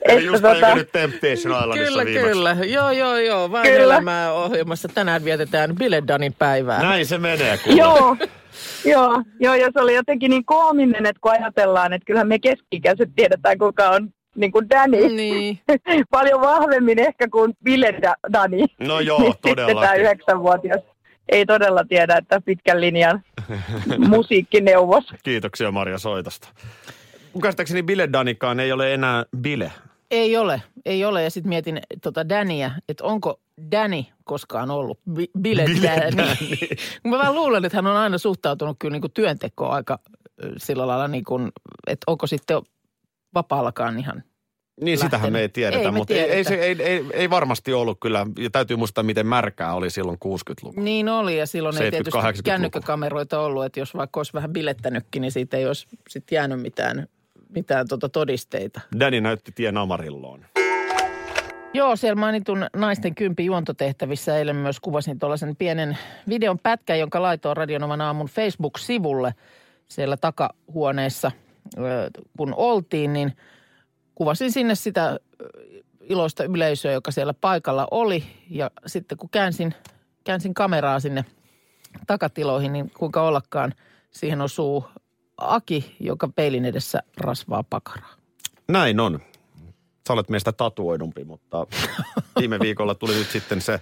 Eli 0.02 0.24
just 0.24 0.44
tota- 0.44 0.74
nyt 0.74 0.92
Temptation 0.92 1.36
Islandissa 1.60 1.84
Kyllä, 1.90 2.04
viimeksi. 2.04 2.28
kyllä. 2.28 2.56
Joo, 2.66 2.90
joo, 2.90 3.16
joo. 3.16 3.50
Vain 3.52 3.66
Kyllä. 3.66 3.84
elämää 3.94 4.32
ohjelmassa 4.32 4.88
tänään 4.88 5.24
vietetään 5.24 5.74
Biledanin 5.76 6.34
päivää. 6.38 6.82
Näin 6.82 7.06
se 7.06 7.18
menee, 7.18 7.58
kuule. 7.58 7.78
joo, 7.78 8.16
joo, 8.84 9.22
joo, 9.40 9.54
ja 9.54 9.68
se 9.72 9.80
oli 9.80 9.94
jotenkin 9.94 10.30
niin 10.30 10.44
koominen, 10.44 11.06
että 11.06 11.20
kun 11.20 11.32
ajatellaan, 11.32 11.92
että 11.92 12.06
kyllähän 12.06 12.28
me 12.28 12.38
keski-ikäiset 12.38 13.08
tiedetään, 13.16 13.58
kuka 13.58 13.88
on 13.88 14.08
niin 14.34 14.52
kuin 14.52 14.70
Danny. 14.70 15.08
Niin. 15.08 15.58
Paljon 16.10 16.40
vahvemmin 16.40 16.98
ehkä 16.98 17.28
kuin 17.28 17.54
Bile 17.64 17.94
Da- 18.02 18.32
Dani. 18.32 18.64
No 18.80 19.00
joo, 19.00 19.20
Niin 19.20 19.32
Sitten 19.32 19.66
tämä 19.66 19.94
yhdeksänvuotias 19.94 20.80
ei 21.28 21.46
todella 21.46 21.84
tiedä, 21.88 22.16
että 22.16 22.40
pitkän 22.44 22.80
linjan 22.80 23.22
musiikkineuvos. 24.08 25.04
Kiitoksia 25.22 25.70
Marja 25.70 25.98
soitosta. 25.98 26.48
Mun 27.34 27.42
käsittääkseni 27.42 27.82
Bile 27.82 28.08
Danikaan 28.12 28.60
ei 28.60 28.72
ole 28.72 28.94
enää 28.94 29.24
Bile. 29.36 29.72
Ei 30.10 30.36
ole, 30.36 30.62
ei 30.86 31.04
ole. 31.04 31.22
Ja 31.22 31.30
sitten 31.30 31.48
mietin 31.48 31.80
tota 32.02 32.28
Dania, 32.28 32.70
että 32.88 33.04
onko 33.04 33.40
Danny 33.70 34.04
koskaan 34.24 34.70
ollut 34.70 34.98
Bi- 35.10 35.30
Bile, 35.40 35.64
Bile 35.64 35.88
Danny. 35.88 36.16
Danny. 36.16 36.56
Mä 37.04 37.18
vähän 37.18 37.34
luulen, 37.34 37.64
että 37.64 37.78
hän 37.78 37.86
on 37.86 37.96
aina 37.96 38.18
suhtautunut 38.18 38.76
kyllä 38.78 38.92
niin 38.92 39.00
kuin 39.00 39.12
työntekoon 39.12 39.72
aika 39.72 39.98
sillä 40.56 40.86
lailla, 40.86 41.08
niin 41.08 41.24
kuin, 41.24 41.48
että 41.86 42.04
onko 42.06 42.26
sitten 42.26 42.62
vapaallakaan 43.34 43.98
ihan. 43.98 44.22
Niin, 44.80 44.98
sitähän 44.98 45.32
me 45.32 45.38
ei 45.38 45.42
Lähtenyt. 45.42 45.52
tiedetä, 45.52 45.82
Ei 45.82 45.90
mutta 45.90 46.14
ei, 46.14 46.20
ei, 46.20 46.44
tiedetä. 46.44 46.48
se, 46.48 46.54
ei, 46.54 46.76
ei, 46.82 47.04
ei 47.12 47.30
varmasti 47.30 47.72
ollut 47.72 47.98
kyllä. 48.00 48.26
Ja 48.38 48.50
täytyy 48.50 48.76
muistaa, 48.76 49.04
miten 49.04 49.26
märkää 49.26 49.74
oli 49.74 49.90
silloin 49.90 50.18
60-luvulla. 50.24 50.82
Niin 50.82 51.08
oli 51.08 51.38
ja 51.38 51.46
silloin 51.46 51.82
ei 51.82 51.90
tietysti 51.90 52.18
70-80-luku. 52.18 52.42
kännykkäkameroita 52.44 53.40
ollut, 53.40 53.64
että 53.64 53.80
jos 53.80 53.94
vaikka 53.94 54.20
olisi 54.20 54.32
vähän 54.32 54.52
bilettänytkin, 54.52 55.20
niin 55.20 55.32
siitä 55.32 55.56
ei 55.56 55.66
olisi 55.66 55.86
sitten 56.08 56.36
jäänyt 56.36 56.60
mitään, 56.60 57.08
mitään 57.48 57.88
tota 57.88 58.08
todisteita. 58.08 58.80
Danny 59.00 59.20
näytti 59.20 59.52
tien 59.54 59.76
Amarilloon. 59.76 60.44
Joo, 61.74 61.96
siellä 61.96 62.20
mainitun 62.20 62.66
naisten 62.76 63.14
kympi 63.14 63.44
juontotehtävissä 63.44 64.38
eilen 64.38 64.56
myös 64.56 64.80
kuvasin 64.80 65.18
tuollaisen 65.18 65.56
pienen 65.56 65.98
videon 66.28 66.58
pätkän, 66.58 66.98
jonka 66.98 67.22
laitoin 67.22 67.56
Radionovan 67.56 68.00
aamun 68.00 68.26
Facebook-sivulle 68.26 69.34
siellä 69.88 70.16
takahuoneessa, 70.16 71.32
kun 72.36 72.54
oltiin, 72.56 73.12
niin 73.12 73.32
kuvasin 74.14 74.52
sinne 74.52 74.74
sitä 74.74 75.18
iloista 76.00 76.44
yleisöä, 76.44 76.92
joka 76.92 77.10
siellä 77.10 77.34
paikalla 77.34 77.88
oli. 77.90 78.24
Ja 78.50 78.70
sitten 78.86 79.18
kun 79.18 79.30
käänsin, 79.30 79.74
käänsin 80.24 80.54
kameraa 80.54 81.00
sinne 81.00 81.24
takatiloihin, 82.06 82.72
niin 82.72 82.90
kuinka 82.98 83.22
ollakaan 83.22 83.74
siihen 84.10 84.40
osuu 84.40 84.84
Aki, 85.38 85.96
joka 86.00 86.28
peilin 86.28 86.64
edessä 86.64 87.02
rasvaa 87.16 87.64
pakaraa. 87.70 88.14
Näin 88.68 89.00
on. 89.00 89.20
Sä 90.08 90.12
olet 90.12 90.28
meistä 90.28 90.52
tatuoidumpi, 90.52 91.24
mutta 91.24 91.66
viime 92.38 92.60
viikolla 92.60 92.94
tuli 92.94 93.14
nyt 93.14 93.30
sitten 93.30 93.60
se 93.60 93.80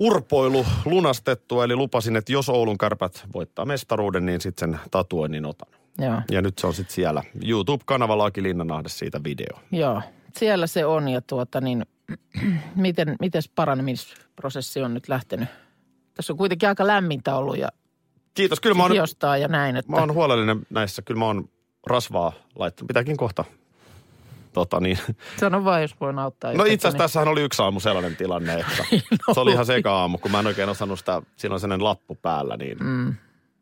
urpoilu 0.00 0.66
lunastettua. 0.84 1.64
Eli 1.64 1.76
lupasin, 1.76 2.16
että 2.16 2.32
jos 2.32 2.48
Oulun 2.48 2.78
kärpät 2.78 3.24
voittaa 3.34 3.64
mestaruuden, 3.64 4.26
niin 4.26 4.40
sitten 4.40 4.72
sen 4.72 4.80
tatuoinnin 4.90 5.46
otan. 5.46 5.68
Joo. 5.98 6.22
Ja 6.30 6.42
nyt 6.42 6.58
se 6.58 6.66
on 6.66 6.74
sitten 6.74 6.94
siellä 6.94 7.22
YouTube-kanavalla 7.44 8.24
Aki 8.24 8.42
Linnanahde 8.42 8.88
siitä 8.88 9.20
video. 9.24 9.58
Joo, 9.72 10.02
siellä 10.36 10.66
se 10.66 10.86
on 10.86 11.08
ja 11.08 11.20
tuota 11.20 11.60
niin, 11.60 11.86
miten, 12.76 13.16
miten 13.20 13.42
paranemisprosessi 13.54 14.82
on 14.82 14.94
nyt 14.94 15.08
lähtenyt? 15.08 15.48
Tässä 16.14 16.32
on 16.32 16.36
kuitenkin 16.36 16.68
aika 16.68 16.86
lämmintä 16.86 17.36
ollut 17.36 17.58
ja 17.58 17.68
Kiitos. 18.34 18.60
Kyllä 18.60 18.76
mä 18.76 18.82
oon, 18.82 18.92
hiostaa 18.92 19.36
ja 19.36 19.48
näin, 19.48 19.76
että 19.76 19.92
mä 19.92 19.98
oon 19.98 20.14
huolellinen 20.14 20.60
näissä. 20.70 21.02
Kyllä 21.02 21.18
mä 21.18 21.24
oon 21.26 21.48
rasvaa 21.86 22.32
laittanut. 22.58 22.88
Pitääkin 22.88 23.16
kohta. 23.16 23.44
Tota 24.52 24.80
niin. 24.80 24.98
sano 25.40 25.64
vaan, 25.64 25.82
jos 25.82 26.00
voin 26.00 26.18
auttaa. 26.18 26.52
No 26.52 26.64
itse 26.64 26.88
asiassa 26.88 27.04
tässähän 27.04 27.28
oli 27.28 27.42
yksi 27.42 27.62
aamu 27.62 27.80
sellainen 27.80 28.16
tilanne, 28.16 28.54
että 28.54 28.84
se 29.34 29.40
oli 29.40 29.52
ihan 29.52 29.66
seka 29.66 29.92
aamu, 29.92 30.18
kun 30.18 30.30
mä 30.30 30.40
en 30.40 30.46
oikein 30.46 30.68
osannut 30.68 30.98
sitä, 30.98 31.22
siinä 31.36 31.54
on 31.54 31.60
sellainen 31.60 31.84
lappu 31.84 32.14
päällä, 32.14 32.56
niin 32.56 32.78
mm. 32.78 33.14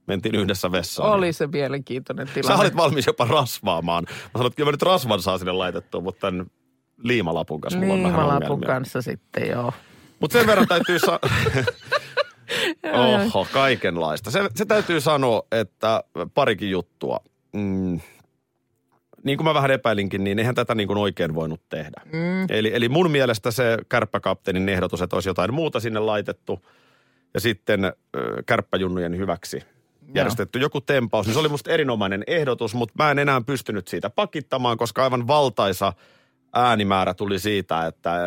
mentiin 0.06 0.34
yhdessä 0.34 0.72
vessaan. 0.72 1.12
Oli 1.12 1.26
niin. 1.26 1.34
se 1.34 1.46
mielenkiintoinen 1.46 2.26
Sä 2.26 2.34
tilanne. 2.34 2.60
olit 2.60 2.76
valmis 2.76 3.06
jopa 3.06 3.24
rasvaamaan. 3.24 4.04
Mä 4.04 4.30
sanoin, 4.32 4.46
että 4.46 4.56
kyllä 4.56 4.68
mä 4.68 4.72
nyt 4.72 4.82
rasvan 4.82 5.22
saa 5.22 5.38
sinne 5.38 5.52
laitettua, 5.52 6.00
mutta 6.00 6.20
tämän 6.20 6.46
liimalapun 7.04 7.60
kanssa 7.60 7.78
mulla 7.78 7.94
on 7.94 8.02
vähän 8.02 8.18
Liimalapun 8.18 8.60
kanssa 8.60 9.02
sitten, 9.02 9.48
joo. 9.48 9.72
Mutta 10.20 10.38
sen 10.38 10.46
verran 10.46 10.68
täytyy 10.68 10.98
sa- 10.98 11.20
Oho, 12.92 13.46
kaikenlaista. 13.52 14.30
Se, 14.30 14.40
se 14.54 14.64
täytyy 14.64 15.00
sanoa, 15.00 15.42
että 15.52 16.04
parikin 16.34 16.70
juttua. 16.70 17.20
Mm. 17.52 18.00
Niin 19.24 19.38
kuin 19.38 19.44
mä 19.44 19.54
vähän 19.54 19.70
epäilinkin, 19.70 20.24
niin 20.24 20.38
eihän 20.38 20.54
tätä 20.54 20.74
niin 20.74 20.88
kuin 20.88 20.98
oikein 20.98 21.34
voinut 21.34 21.60
tehdä. 21.68 22.02
Mm. 22.12 22.46
Eli, 22.48 22.70
eli 22.74 22.88
mun 22.88 23.10
mielestä 23.10 23.50
se 23.50 23.78
kärppäkapteenin 23.88 24.68
ehdotus, 24.68 25.02
että 25.02 25.16
olisi 25.16 25.28
jotain 25.28 25.54
muuta 25.54 25.80
sinne 25.80 26.00
laitettu 26.00 26.66
ja 27.34 27.40
sitten 27.40 27.92
kärppäjunnujen 28.46 29.16
hyväksi 29.16 29.62
järjestetty 30.14 30.58
joku 30.58 30.80
tempaus, 30.80 31.26
niin 31.26 31.34
se 31.34 31.40
oli 31.40 31.48
musta 31.48 31.70
erinomainen 31.70 32.24
ehdotus, 32.26 32.74
mutta 32.74 32.94
mä 32.98 33.10
en 33.10 33.18
enää 33.18 33.40
pystynyt 33.40 33.88
siitä 33.88 34.10
pakittamaan, 34.10 34.78
koska 34.78 35.04
aivan 35.04 35.26
valtaisa 35.26 35.92
äänimäärä 36.54 37.14
tuli 37.14 37.38
siitä, 37.38 37.86
että 37.86 38.20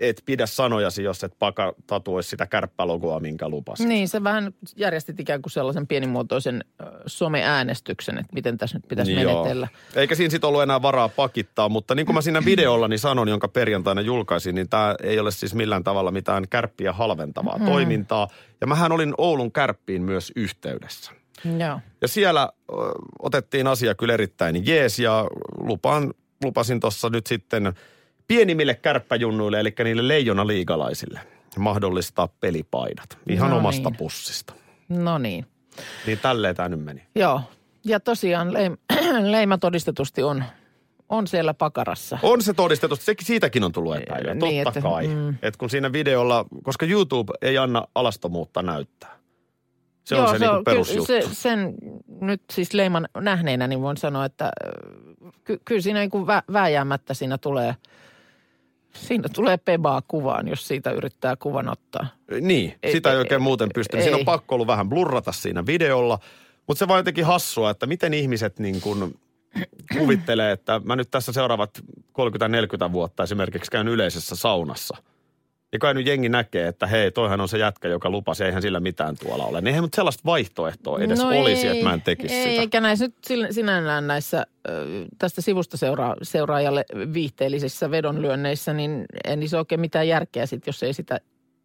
et 0.00 0.22
pidä 0.26 0.46
sanojasi, 0.46 1.02
jos 1.02 1.24
et 1.24 1.32
paka 1.38 1.74
tatuoisi 1.86 2.28
sitä 2.30 2.46
kärppälogoa, 2.46 3.20
minkä 3.20 3.48
lupasit. 3.48 3.86
Niin, 3.88 4.08
se 4.08 4.24
vähän 4.24 4.54
järjestit 4.76 5.20
ikään 5.20 5.42
kuin 5.42 5.50
sellaisen 5.52 5.86
pienimuotoisen 5.86 6.64
someäänestyksen, 7.06 8.18
että 8.18 8.32
miten 8.34 8.58
tässä 8.58 8.78
nyt 8.78 8.88
pitäisi 8.88 9.12
Joo. 9.12 9.34
menetellä. 9.34 9.68
Eikä 9.96 10.14
siinä 10.14 10.30
sitten 10.30 10.48
ollut 10.48 10.62
enää 10.62 10.82
varaa 10.82 11.08
pakittaa, 11.08 11.68
mutta 11.68 11.94
niin 11.94 12.06
kuin 12.06 12.14
mä 12.14 12.20
siinä 12.20 12.44
videollani 12.44 12.98
sanon, 12.98 13.28
jonka 13.28 13.48
perjantaina 13.48 14.00
julkaisin, 14.00 14.54
niin 14.54 14.68
tämä 14.68 14.94
ei 15.02 15.18
ole 15.18 15.30
siis 15.30 15.54
millään 15.54 15.84
tavalla 15.84 16.10
mitään 16.10 16.48
kärppiä 16.48 16.92
halventavaa 16.92 17.56
Hmm. 17.56 17.66
toimintaa. 17.66 18.28
Ja 18.60 18.66
mähän 18.66 18.92
olin 18.92 19.14
Oulun 19.18 19.52
kärppiin 19.52 20.02
myös 20.02 20.32
yhteydessä. 20.36 21.10
Joo. 21.58 21.80
Ja 22.00 22.08
siellä 22.08 22.42
ö, 22.70 22.74
otettiin 23.18 23.66
asia 23.66 23.94
kyllä 23.94 24.14
erittäin 24.14 24.66
jees 24.66 24.98
ja 24.98 25.26
lupaan, 25.60 26.14
lupasin 26.44 26.80
tuossa 26.80 27.08
nyt 27.10 27.26
sitten 27.26 27.72
pienimmille 28.36 28.74
kärppäjunnuille, 28.74 29.60
eli 29.60 29.74
niille 29.84 30.08
leijona 30.08 30.46
liigalaisille, 30.46 31.20
mahdollistaa 31.58 32.28
pelipaidat 32.40 33.18
ihan 33.28 33.50
No 33.50 33.56
omasta 33.56 33.88
niin. 33.90 33.96
pussista. 33.98 34.54
No 34.88 35.18
niin. 35.18 35.46
Niin 36.06 36.18
tälleen 36.18 36.56
tämä 36.56 36.68
nyt 36.68 36.84
meni. 36.84 37.02
Joo. 37.14 37.40
Ja 37.84 38.00
tosiaan 38.00 38.52
leim, 38.52 38.76
leima 39.32 39.58
todistetusti 39.58 40.22
on, 40.22 40.44
on 41.08 41.26
siellä 41.26 41.54
pakarassa. 41.54 42.18
On 42.22 42.42
se 42.42 42.52
todistettu, 42.54 42.96
se, 42.96 43.14
siitäkin 43.22 43.64
on 43.64 43.72
tullut 43.72 43.96
epäilyä, 43.96 44.30
totta 44.32 44.46
Niin, 44.46 44.54
niin, 44.54 44.68
että- 44.68 44.80
kai. 44.80 45.06
mm. 45.08 45.34
Et 45.42 45.56
kun 45.56 45.70
siinä 45.70 45.92
videolla, 45.92 46.44
koska 46.62 46.86
YouTube 46.86 47.32
ei 47.42 47.58
anna 47.58 47.84
alastomuutta 47.94 48.62
näyttää. 48.62 49.18
Se 50.04 50.14
Joo, 50.14 50.24
on 50.24 50.30
se, 50.30 50.38
se 50.38 50.44
niinku 50.44 50.52
kyllä 50.54 50.64
perusjuttu. 50.64 51.04
Se, 51.06 51.22
sen 51.32 51.74
nyt 52.20 52.42
siis 52.52 52.74
leiman 52.74 53.08
nähneenä, 53.18 53.66
niin 53.66 53.80
voin 53.82 53.96
sanoa, 53.96 54.24
että 54.24 54.50
ky, 55.44 55.60
kyllä 55.64 55.80
siinä 55.80 56.00
niin 56.00 56.10
kuin 56.10 56.26
vä, 56.26 56.42
vääjäämättä 56.52 57.14
siinä 57.14 57.38
tulee, 57.38 57.74
siinä 58.96 59.28
tulee 59.34 59.56
pebaa 59.56 60.02
kuvaan, 60.08 60.48
jos 60.48 60.68
siitä 60.68 60.90
yrittää 60.90 61.36
kuvan 61.36 61.68
ottaa. 61.68 62.06
Niin, 62.40 62.74
Ei- 62.82 62.92
sitä 62.92 63.08
ei 63.08 63.14
ei- 63.14 63.18
oikein 63.18 63.42
muuten 63.42 63.68
pystynyt. 63.74 64.04
Siinä 64.04 64.16
ei. 64.16 64.20
on 64.20 64.24
pakko 64.24 64.54
ollut 64.54 64.66
vähän 64.66 64.88
blurrata 64.88 65.32
siinä 65.32 65.66
videolla. 65.66 66.18
Mutta 66.66 66.78
se 66.78 66.88
vaan 66.88 66.98
jotenkin 66.98 67.24
hassua, 67.26 67.70
että 67.70 67.86
miten 67.86 68.14
ihmiset 68.14 68.58
niin 68.58 68.80
kuin 68.80 69.14
kuvittelee, 69.98 70.52
että 70.52 70.80
mä 70.84 70.96
nyt 70.96 71.10
tässä 71.10 71.32
seuraavat 71.32 71.70
30-40 72.88 72.92
vuotta 72.92 73.22
esimerkiksi 73.22 73.70
käyn 73.70 73.88
yleisessä 73.88 74.36
saunassa. 74.36 74.96
Ja 75.72 75.78
kai 75.78 75.94
nyt 75.94 76.06
jengi 76.06 76.28
näkee, 76.28 76.68
että 76.68 76.86
hei, 76.86 77.10
toihan 77.10 77.40
on 77.40 77.48
se 77.48 77.58
jätkä, 77.58 77.88
joka 77.88 78.10
lupasi, 78.10 78.44
eihän 78.44 78.62
sillä 78.62 78.80
mitään 78.80 79.16
tuolla 79.22 79.44
ole. 79.44 79.60
Niin 79.60 79.68
eihän 79.68 79.82
nyt 79.82 79.94
sellaista 79.94 80.22
vaihtoehtoa 80.26 80.98
edes 80.98 81.18
No 81.18 81.28
olisi, 81.28 81.66
ei, 81.66 81.72
että 81.72 81.88
mä 81.88 81.94
en 81.94 82.02
tekisi 82.02 82.34
ei, 82.34 82.48
sitä. 82.50 82.60
Eikä 82.60 82.80
näissä 82.80 83.04
nyt 83.04 83.16
sinällään 83.50 84.06
näissä 84.06 84.46
tästä 85.18 85.40
sivusta 85.40 85.76
seuraa, 85.76 86.16
seuraajalle 86.22 86.84
viihteellisissä 87.12 87.90
vedonlyönneissä, 87.90 88.72
niin 88.72 89.04
ei 89.24 89.36
niissä 89.36 89.56
ole 89.56 89.60
oikein 89.60 89.80
mitään 89.80 90.08
järkeä 90.08 90.46
sit, 90.46 90.66
jos 90.66 90.82
ei 90.82 90.92
sitä 90.92 91.20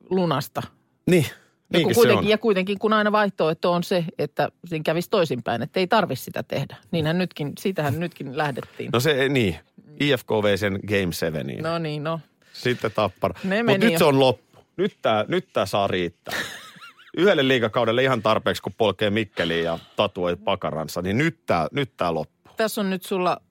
lunasta. 0.09 0.61
Niin, 1.09 1.25
Ja, 1.73 1.79
kun 1.81 1.93
kuitenkin, 1.93 2.25
on. 2.25 2.29
ja 2.29 2.37
kuitenkin 2.37 2.79
kun 2.79 2.93
aina 2.93 3.11
vaihtoehto 3.11 3.71
on 3.71 3.83
se, 3.83 4.05
että 4.19 4.49
siinä 4.65 4.83
kävisi 4.83 5.09
toisinpäin, 5.09 5.61
että 5.61 5.79
ei 5.79 5.87
tarvitse 5.87 6.23
sitä 6.23 6.43
tehdä. 6.43 6.75
Niinhän 6.91 7.17
nytkin, 7.17 7.51
siitähän 7.59 7.99
nytkin 7.99 8.37
lähdettiin. 8.37 8.89
No 8.93 8.99
se, 8.99 9.29
niin. 9.29 9.55
IFK 9.99 10.29
vei 10.43 10.57
sen 10.57 10.79
Game 10.87 11.11
7. 11.11 11.45
No 11.61 11.77
niin, 11.77 12.03
no. 12.03 12.19
Sitten 12.57 12.91
Tappara. 12.91 13.39
Ne 13.43 13.63
Mutta 13.63 13.77
nyt 13.77 13.93
jo. 13.93 13.99
se 13.99 14.05
on 14.05 14.19
loppu. 14.19 14.59
Nyt 14.77 14.97
tää, 15.01 15.25
nyt 15.27 15.47
tää 15.53 15.65
saa 15.65 15.87
riittää. 15.87 16.35
Yhdelle 17.17 17.47
liigakaudelle 17.47 18.03
ihan 18.03 18.21
tarpeeksi, 18.21 18.61
kun 18.61 18.73
polkee 18.77 19.09
Mikkeliin 19.09 19.63
ja 19.63 19.79
tatuoi 19.95 20.35
pakaransa, 20.35 21.01
niin 21.01 21.17
nyt 21.17 21.45
tää, 21.45 21.67
nyt 21.71 21.91
tää 21.97 22.13
loppuu. 22.13 22.53
Tässä 22.57 22.81
on 22.81 22.89
nyt 22.89 23.03
sulla, 23.03 23.41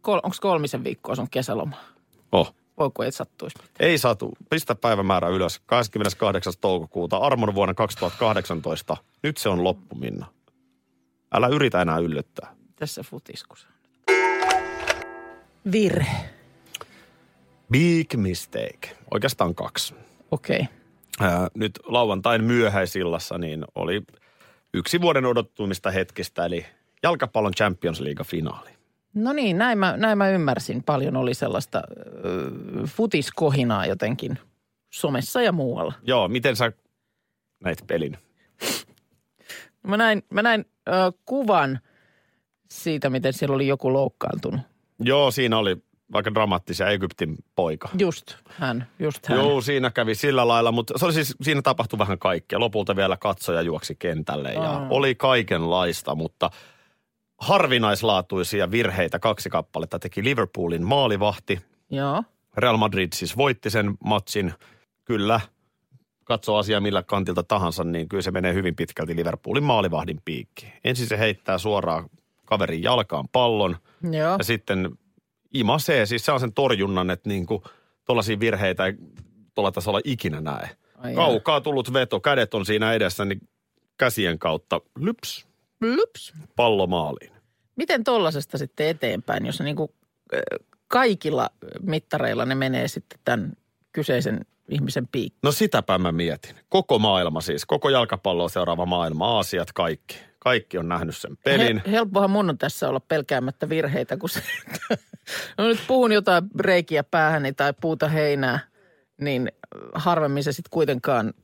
kol, 0.00 0.20
onko 0.22 0.36
kolmisen 0.40 0.84
viikkoa 0.84 1.14
sun 1.14 1.30
kesäloma? 1.30 1.76
Oh. 2.32 2.54
Voi 2.78 2.90
kun 2.94 3.04
ei 3.04 3.12
sattuisi. 3.12 3.58
Ei 3.80 3.98
satu. 3.98 4.32
Pistä 4.50 4.74
päivämäärä 4.74 5.28
ylös. 5.28 5.60
28. 5.66 6.52
toukokuuta, 6.60 7.16
armon 7.16 7.54
vuonna 7.54 7.74
2018. 7.74 8.96
Nyt 9.22 9.36
se 9.36 9.48
on 9.48 9.64
loppu, 9.64 9.94
Minna. 9.94 10.26
Älä 11.34 11.48
yritä 11.48 11.82
enää 11.82 11.98
yllyttää. 11.98 12.54
Tässä 12.76 13.02
futiskussa. 13.02 13.68
Virhe. 15.72 16.41
Big 17.72 18.14
mistake. 18.16 18.96
Oikeastaan 19.10 19.54
kaksi. 19.54 19.94
Okei. 20.30 20.60
Okay. 21.20 21.48
Nyt 21.54 21.78
lauantain 21.84 22.44
myöhäisillassa 22.44 23.38
niin 23.38 23.64
oli 23.74 24.02
yksi 24.74 25.00
vuoden 25.00 25.26
odottumista 25.26 25.90
hetkistä, 25.90 26.44
eli 26.44 26.66
jalkapallon 27.02 27.52
Champions 27.52 28.00
League-finaali. 28.00 28.70
No 29.14 29.32
niin, 29.32 29.58
näin 29.58 29.78
mä, 29.78 29.96
näin 29.96 30.18
mä 30.18 30.28
ymmärsin. 30.28 30.82
Paljon 30.82 31.16
oli 31.16 31.34
sellaista 31.34 31.82
ö, 32.24 32.50
futiskohinaa 32.86 33.86
jotenkin 33.86 34.38
somessa 34.90 35.42
ja 35.42 35.52
muualla. 35.52 35.92
Joo, 36.02 36.28
miten 36.28 36.56
sä 36.56 36.72
näit 37.64 37.78
pelin? 37.86 38.18
Mä 39.86 39.96
näin, 39.96 40.22
mä 40.30 40.42
näin 40.42 40.64
ö, 40.88 40.92
kuvan 41.24 41.80
siitä, 42.70 43.10
miten 43.10 43.32
siellä 43.32 43.54
oli 43.54 43.66
joku 43.66 43.92
loukkaantunut. 43.92 44.60
Joo, 45.00 45.30
siinä 45.30 45.58
oli 45.58 45.76
vaikka 46.12 46.34
dramaattisia 46.34 46.88
Egyptin 46.88 47.36
poika. 47.56 47.88
Just 47.98 48.36
hän, 48.48 48.86
just 48.98 49.26
hän. 49.26 49.38
Joo, 49.38 49.60
siinä 49.60 49.90
kävi 49.90 50.14
sillä 50.14 50.48
lailla, 50.48 50.72
mutta 50.72 50.98
se 50.98 51.04
oli 51.04 51.12
siis, 51.12 51.34
siinä 51.42 51.62
tapahtui 51.62 51.98
vähän 51.98 52.18
kaikkea. 52.18 52.60
Lopulta 52.60 52.96
vielä 52.96 53.16
katsoja 53.16 53.62
juoksi 53.62 53.96
kentälle 53.98 54.52
ja 54.52 54.70
Aa. 54.70 54.86
oli 54.90 55.14
kaikenlaista, 55.14 56.14
mutta 56.14 56.50
harvinaislaatuisia 57.38 58.70
virheitä 58.70 59.18
kaksi 59.18 59.50
kappaletta 59.50 59.98
teki 59.98 60.24
Liverpoolin 60.24 60.86
maalivahti. 60.86 61.60
Joo. 61.90 62.22
Real 62.56 62.76
Madrid 62.76 63.08
siis 63.14 63.36
voitti 63.36 63.70
sen 63.70 63.94
matsin. 64.04 64.54
Kyllä, 65.04 65.40
katsoo 66.24 66.58
asiaa 66.58 66.80
millä 66.80 67.02
kantilta 67.02 67.42
tahansa, 67.42 67.84
niin 67.84 68.08
kyllä 68.08 68.22
se 68.22 68.30
menee 68.30 68.54
hyvin 68.54 68.76
pitkälti 68.76 69.16
Liverpoolin 69.16 69.64
maalivahdin 69.64 70.20
piikkiin. 70.24 70.72
Ensin 70.84 71.06
se 71.06 71.18
heittää 71.18 71.58
suoraan 71.58 72.10
kaverin 72.44 72.82
jalkaan 72.82 73.28
pallon 73.32 73.76
Joo. 74.02 74.36
ja 74.38 74.44
sitten 74.44 74.90
imasee, 75.52 76.06
siis 76.06 76.24
se 76.24 76.32
on 76.32 76.40
sen 76.40 76.52
torjunnan, 76.52 77.10
että 77.10 77.28
niin 77.28 77.46
kuin 77.46 77.62
tuollaisia 78.04 78.40
virheitä 78.40 78.86
ei 78.86 78.92
tuolla 79.54 79.72
tasolla 79.72 80.00
ikinä 80.04 80.40
näe. 80.40 80.70
Ai 80.98 81.14
Kaukaa 81.14 81.60
tullut 81.60 81.92
veto, 81.92 82.20
kädet 82.20 82.54
on 82.54 82.66
siinä 82.66 82.92
edessä, 82.92 83.24
niin 83.24 83.40
käsien 83.98 84.38
kautta 84.38 84.80
lyps, 84.98 85.46
Lyps. 85.80 86.32
pallo 86.56 86.86
maaliin. 86.86 87.32
Miten 87.76 88.04
tollasesta 88.04 88.58
sitten 88.58 88.88
eteenpäin, 88.88 89.46
jos 89.46 89.60
niinku, 89.60 89.94
ö, 90.34 90.40
kaikilla 90.88 91.50
mittareilla 91.82 92.44
ne 92.44 92.54
menee 92.54 92.88
sitten 92.88 93.18
tämän 93.24 93.52
kyseisen 93.92 94.46
ihmisen 94.68 95.08
piikkiin? 95.08 95.40
No 95.42 95.52
sitäpä 95.52 95.98
mä 95.98 96.12
mietin. 96.12 96.56
Koko 96.68 96.98
maailma 96.98 97.40
siis, 97.40 97.66
koko 97.66 97.88
jalkapalloa 97.90 98.48
seuraava 98.48 98.86
maailma, 98.86 99.26
Aasiat, 99.26 99.72
kaikki. 99.72 100.18
Kaikki 100.42 100.78
on 100.78 100.88
nähnyt 100.88 101.16
sen 101.16 101.36
pelin. 101.44 101.82
He, 101.86 101.92
helppohan 101.92 102.30
mun 102.30 102.50
on 102.50 102.58
tässä 102.58 102.88
olla 102.88 103.00
pelkäämättä 103.00 103.68
virheitä, 103.68 104.16
kun 104.16 104.28
se, 104.28 104.42
no 105.58 105.68
nyt 105.68 105.80
puhun 105.86 106.12
jotain 106.12 106.44
reikiä 106.58 107.04
päähäni 107.04 107.52
tai 107.52 107.74
puuta 107.80 108.08
heinää, 108.08 108.60
niin 109.20 109.52
harvemmin 109.94 110.44
se 110.44 110.52
sitten 110.52 110.70
kuitenkaan, 110.70 111.34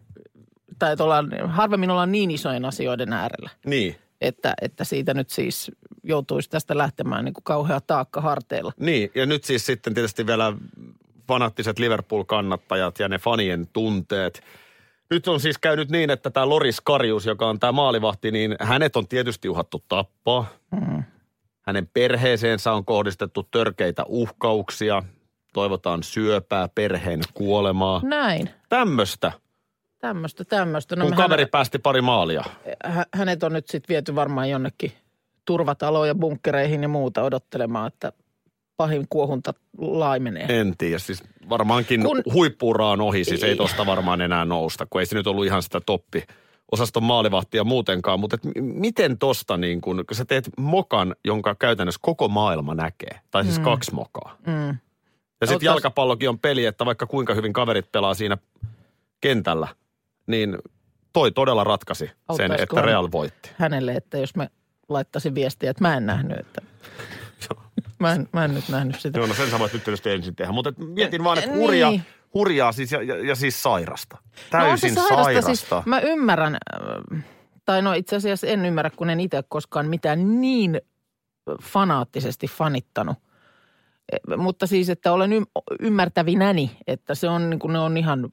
tai 0.78 0.93
että 0.93 1.05
ollaan, 1.05 1.50
harvemmin 1.50 1.90
ollaan 1.90 2.12
niin 2.12 2.31
isojen 2.31 2.64
asioiden 2.64 3.12
äärellä, 3.12 3.50
Niin, 3.67 3.97
että, 4.21 4.55
että 4.62 4.85
siitä 4.85 5.15
nyt 5.15 5.30
siis 5.30 5.71
joutuisi 6.02 6.50
tästä 6.50 6.78
lähtemään 6.78 7.25
niin 7.25 7.34
kuin 7.34 7.45
kauhea 7.45 7.80
taakka 7.80 8.21
harteilla. 8.21 8.73
niin. 8.80 9.11
Ja 9.15 9.26
nyt 9.26 9.45
siis 9.45 9.67
sitten 9.67 9.95
tietysti 9.95 10.26
vielä 10.26 10.52
fanaattiset 11.28 11.78
Liverpool-kannattajat 11.78 12.99
ja 12.99 13.08
ne 13.08 13.19
fanien 13.19 13.67
tunteet. 13.73 14.43
Nyt 15.10 15.28
on 15.28 15.40
siis 15.40 15.58
käynyt 15.58 15.90
niin, 15.90 16.10
että 16.10 16.30
tämä 16.30 16.49
Loris 16.49 16.80
Karius, 16.80 17.26
joka 17.26 17.47
on 17.49 17.60
tämä 17.60 17.73
maalivahti, 17.73 18.30
niin 18.30 18.56
hänet 18.60 18.97
on 18.97 19.08
tietysti 19.08 19.49
uhattu 19.49 19.84
tappaa. 19.88 20.47
Mm. 20.71 21.02
Hänen 21.66 21.88
perheeseensä 21.94 22.73
on 22.73 22.84
kohdistettu 22.84 23.42
törkeitä 23.50 24.04
uhkauksia. 24.08 25.02
Toivotaan 25.52 26.02
syöpää, 26.02 26.68
perheen 26.75 27.21
kuolemaa. 27.34 28.00
Näin, 28.04 28.50
Tämmöistä, 28.68 29.32
tämmöistä, 29.99 30.44
tämmöistä. 30.44 30.97
kun 30.97 31.14
kaveri 31.14 31.47
päästi 31.47 31.78
pari 31.78 32.00
maalia. 32.00 32.44
hä- 32.84 33.06
hänet 33.14 33.42
on 33.42 33.52
nyt 33.52 33.68
sitten 33.68 33.88
viety 33.94 34.14
varmaan 34.14 34.50
jonnekin 34.50 34.92
turvataloon 35.44 36.08
ja 36.08 36.14
bunkkereihin 36.14 36.82
ja 36.82 36.88
muuta 36.88 37.23
odottelemaan, 37.23 37.86
että 37.86 38.12
pahin 38.78 39.06
kuohunta 39.10 39.54
laimenee. 39.78 40.60
En 40.60 40.75
tiedä, 40.78 40.99
siis 40.99 41.23
varmaankin 41.49 42.02
Kun- 42.02 42.23
huippuura 42.32 42.88
on 42.88 43.00
ohi, 43.00 43.25
siis 43.25 43.43
ei 43.43 43.56
tosta 43.56 43.86
varmaan 43.86 44.21
enää 44.21 44.45
nousta, 44.45 44.86
kun 44.91 45.00
ei 45.00 45.06
se 45.06 45.14
nyt 45.14 45.26
ollut 45.26 45.47
ihan 45.47 45.62
sitä 45.62 45.80
toppi 45.80 46.25
osaston 46.73 47.02
maalivahtia 47.02 47.64
muutenkaan, 47.64 48.21
mutta 48.21 48.36
et 48.36 48.54
miten 48.60 49.19
tosta 49.19 49.56
niin 49.56 49.80
kun, 49.80 50.04
kun 50.08 50.17
sä 50.17 50.25
teet 50.25 50.50
mokan, 50.58 51.17
jonka 51.25 51.54
käytännössä 51.54 52.00
koko 52.02 52.28
maailma 52.28 52.75
näkee, 52.75 53.21
tai 53.30 53.45
siis 53.45 53.58
mm. 53.58 53.64
kaksi 53.64 53.95
mokaa. 53.95 54.36
Mm. 54.47 54.78
Ja 55.41 55.47
sitten 55.47 55.67
jalkapallokin 55.67 56.28
on 56.28 56.38
peli, 56.38 56.64
että 56.64 56.86
vaikka 56.86 57.06
kuinka 57.06 57.34
hyvin 57.34 57.52
kaverit 57.52 57.93
pelaa 57.93 58.14
siinä 58.14 58.38
kentällä, 59.21 59.69
niin 60.26 60.58
toi 61.12 61.32
todella 61.32 61.64
ratkaisi 61.64 62.10
sen, 62.36 62.52
että 62.52 62.82
Real 62.82 63.08
voitti. 63.12 63.50
Hänelle, 63.56 63.93
että 63.93 64.19
jos 64.19 64.36
mä 64.36 64.49
laittaisin 64.88 65.34
viestiä, 65.34 65.71
että 65.71 65.84
mä 65.84 65.97
en 65.97 66.06
nähnyt, 66.06 66.38
että 66.38 66.62
mä 67.99 68.13
en, 68.13 68.28
mä 68.32 68.45
en 68.45 68.54
nyt 68.54 68.69
nähnyt 68.69 69.00
sitä. 69.00 69.19
Joo, 69.19 69.26
no 69.26 69.34
sen 69.34 69.47
nyt 69.73 69.84
tietysti 69.84 70.11
ensin 70.11 70.37
tehdä, 70.37 70.52
mutta 70.52 70.69
et 70.71 70.78
mietin 70.78 71.25
vaan, 71.25 71.39
että 71.39 71.50
Niin. 71.50 71.61
hurjaa, 71.61 71.93
hurjaa 72.34 72.73
siis 72.73 72.93
ja, 72.93 73.02
ja, 73.02 73.26
ja 73.26 73.34
siis 73.34 73.63
sairasta. 73.63 74.17
Täysin 74.50 74.95
no 74.95 75.00
on 75.02 75.08
se 75.08 75.15
sairasta. 75.15 75.43
sairasta. 75.43 75.76
Siis, 75.76 75.87
mä 75.87 76.00
ymmärrän, 76.00 76.54
äh, 77.15 77.25
tai 77.65 77.82
no 77.82 77.93
itse 77.93 78.17
asiassa 78.17 78.47
en 78.47 78.67
ymmärrä, 78.67 78.91
kun 78.97 79.11
en 79.11 79.21
itse 79.21 79.43
koskaan 79.49 79.89
mitään 79.89 80.41
niin 80.41 80.80
fanaattisesti 81.63 82.47
fanittanut. 82.47 83.17
Eh, 84.13 84.37
Mutta 84.37 84.67
siis, 84.67 84.89
että 84.91 85.13
olen 85.13 85.30
ym- 85.32 85.63
ymmärtävinäni, 85.80 86.71
että 86.87 87.15
se 87.15 87.28
on, 87.28 87.50
niin 87.50 87.61
kuin, 87.61 87.73
ne 87.73 87.78
on 87.78 87.97
ihan, 87.97 88.32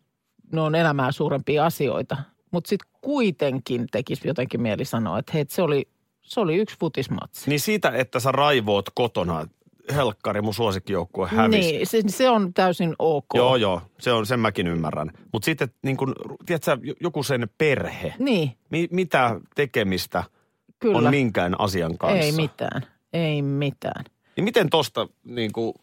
ne 0.51 0.61
on 0.61 0.75
elämää 0.75 1.11
suurempia 1.11 1.65
asioita. 1.65 2.17
Mutta 2.51 2.67
sitten 2.69 2.89
kuitenkin 3.01 3.87
tekisi 3.91 4.27
jotenkin 4.27 4.61
mieli 4.61 4.85
sanoa, 4.85 5.19
että 5.19 5.31
hei, 5.33 5.45
se 5.49 5.61
oli, 5.61 5.87
se 6.25 6.39
oli 6.39 6.55
yksi 6.55 6.77
futismatsi. 6.79 7.49
Niin 7.49 7.59
siitä, 7.59 7.89
että 7.89 8.19
sä 8.19 8.31
raivoot 8.31 8.85
kotona, 8.95 9.47
helkkari, 9.95 10.41
mun 10.41 10.53
suosikkijoukkue 10.53 11.27
hävisi. 11.27 11.71
Niin, 11.71 11.87
se, 11.87 12.01
se 12.07 12.29
on 12.29 12.53
täysin 12.53 12.95
ok. 12.99 13.25
Joo, 13.33 13.55
joo, 13.55 13.81
se 13.99 14.11
on, 14.11 14.25
sen 14.25 14.39
mäkin 14.39 14.67
ymmärrän. 14.67 15.11
Mutta 15.33 15.45
sitten 15.45 15.69
niin 15.81 15.97
kun, 15.97 16.15
tiedätkö, 16.45 16.77
joku 17.01 17.23
sen 17.23 17.49
perhe, 17.57 18.13
Niin, 18.19 18.57
mi, 18.69 18.87
mitä 18.91 19.39
tekemistä 19.55 20.23
kyllä. 20.79 20.97
on 20.97 21.09
minkään 21.09 21.59
asian 21.59 21.97
kanssa? 21.97 22.25
Ei 22.25 22.31
mitään, 22.31 22.81
ei 23.13 23.41
mitään. 23.41 24.05
Niin 24.35 24.43
miten 24.43 24.69
tosta, 24.69 25.07
niin 25.23 25.51
kuin, 25.51 25.73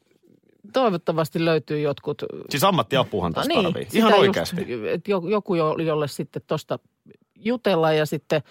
Toivottavasti 0.72 1.44
löytyy 1.44 1.80
jotkut 1.80 2.22
siis 2.50 2.64
ammattiapuhan 2.64 3.32
tässä 3.32 3.48
niin, 3.48 3.64
tarvii. 3.64 3.88
Ihan 3.92 4.10
just, 4.10 4.20
oikeasti. 4.20 4.66
jo- 5.08 5.22
joku, 5.28 5.54
jo- 5.54 5.76
jolle 5.78 6.08
sitten 6.08 6.42
tuosta 6.46 6.78
jutella 7.36 7.92
ja 7.92 8.06
sitten, 8.06 8.42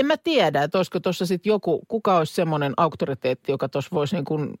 en 0.00 0.06
mä 0.06 0.16
tiedä, 0.16 0.62
että 0.62 0.78
olisiko 0.78 1.00
tuossa 1.00 1.26
sitten 1.26 1.50
joku, 1.50 1.82
kuka 1.88 2.18
olisi 2.18 2.34
semmoinen 2.34 2.72
auktoriteetti, 2.76 3.52
joka 3.52 3.68
tuossa 3.68 3.88
voisi 3.92 4.14
niin, 4.16 4.24
kuin, 4.24 4.54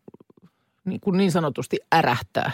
niin, 0.84 1.00
kuin 1.00 1.16
niin 1.16 1.32
sanotusti 1.32 1.78
ärähtää, 1.94 2.50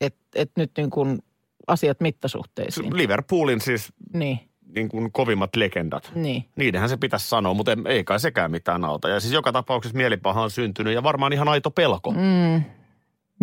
että 0.00 0.20
et 0.34 0.50
nyt 0.56 0.70
niin 0.76 0.90
kuin 0.90 1.18
asiat 1.66 2.00
mittasuhteisiin. 2.00 2.96
Liverpoolin 2.96 3.60
siis 3.60 3.92
Niin, 4.12 4.40
niin 4.74 4.88
kuin 4.88 5.12
kovimmat 5.12 5.56
legendat. 5.56 6.12
niin. 6.14 6.44
Niidenhän 6.56 6.88
se 6.88 6.96
pitäisi 6.96 7.28
sanoa, 7.28 7.54
mutta 7.54 7.70
ei- 7.86 8.04
kai 8.04 8.20
sekään 8.20 8.50
mitään 8.50 8.84
auta. 8.84 9.08
Ja 9.08 9.20
siis 9.20 9.32
joka 9.32 9.52
tapauksessa 9.52 9.96
mielipaha 9.96 10.42
on 10.42 10.50
syntynyt 10.50 10.94
ja 10.94 11.02
varmaan 11.02 11.32
ihan 11.32 11.48
aito 11.48 11.70
pelko. 11.70 12.10
Mm. 12.10 12.62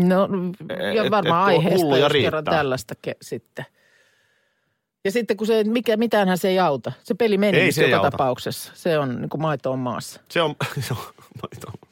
No, 0.07 0.29
ja 0.93 1.03
et- 1.03 1.11
varmaan 1.11 1.51
et 1.53 1.55
tuo 1.55 1.65
aiheesta, 1.65 1.97
jos 1.97 2.11
riittää. 2.11 2.27
kerran 2.27 2.43
tällaista 2.43 2.93
ke- 3.07 3.17
sitten. 3.21 3.65
Ja 5.07 5.11
sitten 5.11 5.37
kun 5.37 5.47
se, 5.47 5.63
mikä, 5.63 5.97
mitäänhän 5.97 6.37
se 6.37 6.47
ei 6.47 6.59
auta. 6.59 6.91
Se 7.03 7.13
peli 7.13 7.37
meni 7.37 7.57
Ei 7.57 7.71
se 7.71 7.83
ei 7.83 7.89
joka 7.91 7.97
auta. 7.97 8.11
tapauksessa. 8.11 8.71
Se 8.75 8.97
on 8.99 9.21
niin 9.21 9.29
kuin 9.29 9.41
maito 9.41 9.71
on 9.71 9.79
maassa. 9.79 10.21
Se 10.29 10.41
on, 10.41 10.55
se 10.87 10.93
on 10.93 10.99
maito. 11.41 11.87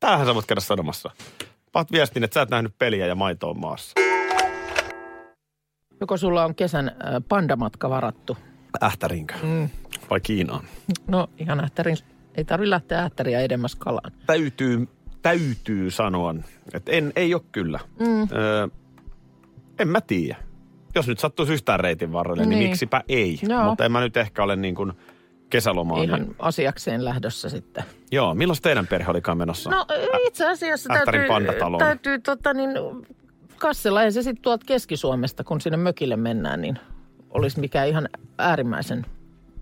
Tämähän 0.00 0.26
sä 0.26 0.34
voit 0.34 0.46
käydä 0.46 0.60
sanomassa. 0.60 1.10
Paat 1.72 1.92
viestin, 1.92 2.24
että 2.24 2.34
sä 2.34 2.42
et 2.42 2.50
nähnyt 2.50 2.78
peliä 2.78 3.06
ja 3.06 3.14
maito 3.14 3.50
on 3.50 3.60
maassa. 3.60 3.92
Joko 6.00 6.16
sulla 6.16 6.44
on 6.44 6.54
kesän 6.54 6.88
äh, 6.88 6.94
pandamatka 7.28 7.90
varattu? 7.90 8.36
Ähtärinkö? 8.82 9.34
Mm. 9.42 9.68
Vai 10.10 10.20
Kiinaan? 10.20 10.64
No 11.06 11.28
ihan 11.38 11.60
ähtärin, 11.60 11.96
ei 12.34 12.44
tarvitse 12.44 12.70
lähteä 12.70 13.02
ähtäriä 13.02 13.40
edemmäs 13.40 13.74
kalaan. 13.76 14.12
Täytyy, 14.26 14.88
täytyy 15.22 15.90
sanoa, 15.90 16.34
että 16.74 16.92
en, 16.92 17.12
ei 17.16 17.34
ole 17.34 17.42
kyllä. 17.52 17.80
Mm. 18.00 18.22
Öö, 18.32 18.68
en 19.78 19.88
mä 19.88 20.00
tiedä. 20.00 20.36
Jos 20.96 21.08
nyt 21.08 21.18
sattuisi 21.18 21.52
yhtään 21.52 21.80
reitin 21.80 22.12
varrelle, 22.12 22.42
niin, 22.46 22.58
Niin. 22.58 22.68
miksipä 22.68 23.02
ei. 23.08 23.38
Joo. 23.42 23.64
Mutta 23.64 23.84
en 23.84 23.92
mä 23.92 24.00
nyt 24.00 24.16
ehkä 24.16 24.42
ole 24.42 24.56
niin 24.56 24.74
kuin 24.74 24.92
kesälomaan. 25.50 26.04
Ihan 26.04 26.20
Niin. 26.22 26.36
asiakseen 26.38 27.04
lähdössä 27.04 27.48
sitten. 27.48 27.84
Joo, 28.12 28.34
milloin 28.34 28.58
teidän 28.62 28.86
perhe 28.86 29.10
olikaan 29.10 29.38
menossa? 29.38 29.70
No 29.70 29.86
itse 30.26 30.48
asiassa 30.50 30.92
Ähtärin 30.94 31.20
täytyy, 31.20 31.28
pandataloon. 31.28 31.78
täytyy 31.78 32.18
tota 32.18 32.54
niin, 32.54 32.70
kassella 33.58 34.02
ja 34.02 34.10
se 34.12 34.22
sitten 34.22 34.42
tuolta 34.42 34.64
Keski-Suomesta, 34.66 35.44
kun 35.44 35.60
sinne 35.60 35.76
mökille 35.76 36.16
mennään, 36.16 36.60
niin 36.60 36.78
olisi 37.30 37.60
mikä 37.60 37.84
ihan 37.84 38.08
äärimmäisen 38.38 39.06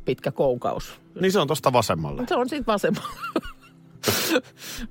pitkä 0.05 0.31
koukaus. 0.33 1.01
Niin 1.21 1.33
se 1.33 1.39
on 1.41 1.49
tosta 1.49 1.73
vasemmalle. 1.73 2.23
Se 2.29 2.37
on 2.37 2.49
siitä 2.49 2.67
vasemmalle. 2.67 3.09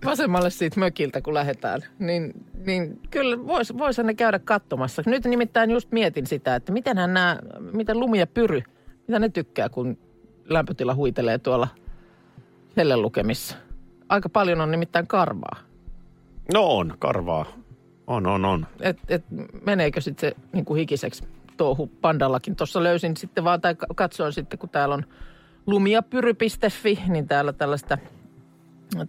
vasemmalle 0.06 0.50
siitä 0.50 0.80
mökiltä, 0.80 1.22
kun 1.22 1.34
lähdetään. 1.34 1.82
Niin, 2.00 2.46
niin 2.66 3.00
kyllä 3.12 3.48
vois, 3.48 3.78
vois 3.78 3.98
ne 3.98 4.14
käydä 4.14 4.40
katsomassa. 4.40 5.04
Nyt 5.06 5.26
nimittäin 5.26 5.72
just 5.72 5.92
mietin 5.92 6.28
sitä, 6.28 6.56
että 6.56 6.72
mitenhän 6.72 7.14
nämä, 7.14 7.40
miten 7.72 8.00
lumi 8.00 8.20
ja 8.20 8.28
pyry, 8.28 8.62
mitä 9.08 9.20
ne 9.20 9.30
tykkää, 9.30 9.70
kun 9.70 9.98
lämpötila 10.46 10.96
huitelee 10.96 11.38
tuolla 11.38 11.68
hellen 12.78 13.02
lukemissa. 13.02 13.56
Aika 14.10 14.30
paljon 14.30 14.62
on 14.62 14.72
nimittäin 14.72 15.08
karvaa. 15.08 15.58
No 16.54 16.64
on, 16.64 16.96
karvaa. 17.00 17.46
On, 18.08 18.28
on, 18.28 18.46
on. 18.46 18.68
Et, 18.82 18.98
et 19.10 19.24
meneekö 19.66 20.02
sitten 20.02 20.30
se 20.30 20.36
niin 20.54 20.66
kuin 20.66 20.80
hikiseksi 20.80 21.24
touhu 21.58 21.88
pandallakin. 21.88 22.56
Tuossa 22.56 22.84
löysin 22.84 23.18
sitten 23.18 23.44
vaan, 23.44 23.62
tai 23.62 23.76
katsoin 23.96 24.34
sitten, 24.34 24.60
kun 24.60 24.70
täällä 24.70 24.96
on 24.96 25.06
lumiapyry.fi, 25.68 27.00
niin 27.08 27.28
täällä 27.28 27.54
tällaista 27.54 27.98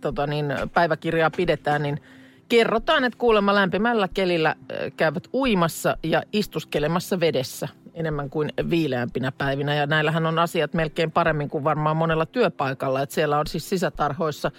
tota 0.01 0.27
niin, 0.27 0.47
päiväkirjaa 0.75 1.31
pidetään, 1.31 1.83
niin 1.83 2.01
kerrotaan, 2.49 3.05
että 3.05 3.19
kuulemma 3.19 3.55
lämpimällä 3.55 4.09
kelillä 4.15 4.55
käyvät 4.97 5.29
uimassa 5.35 5.97
ja 6.03 6.23
istuskelemassa 6.33 7.21
vedessä 7.21 7.69
enemmän 7.95 8.31
kuin 8.31 8.53
viileämpinä 8.71 9.33
päivinä. 9.33 9.75
Ja 9.75 9.87
näillähän 9.87 10.27
on 10.27 10.39
asiat 10.39 10.75
melkein 10.75 11.11
paremmin 11.11 11.51
kuin 11.51 11.65
varmaan 11.65 11.97
monella 11.97 12.27
työpaikalla. 12.27 13.03
Että 13.03 13.15
siellä 13.15 13.39
on 13.39 13.47
siis 13.47 13.69
sisätarhoissa 13.69 14.51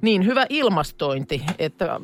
niin 0.00 0.26
hyvä 0.26 0.46
ilmastointi, 0.48 1.42
että 1.58 2.00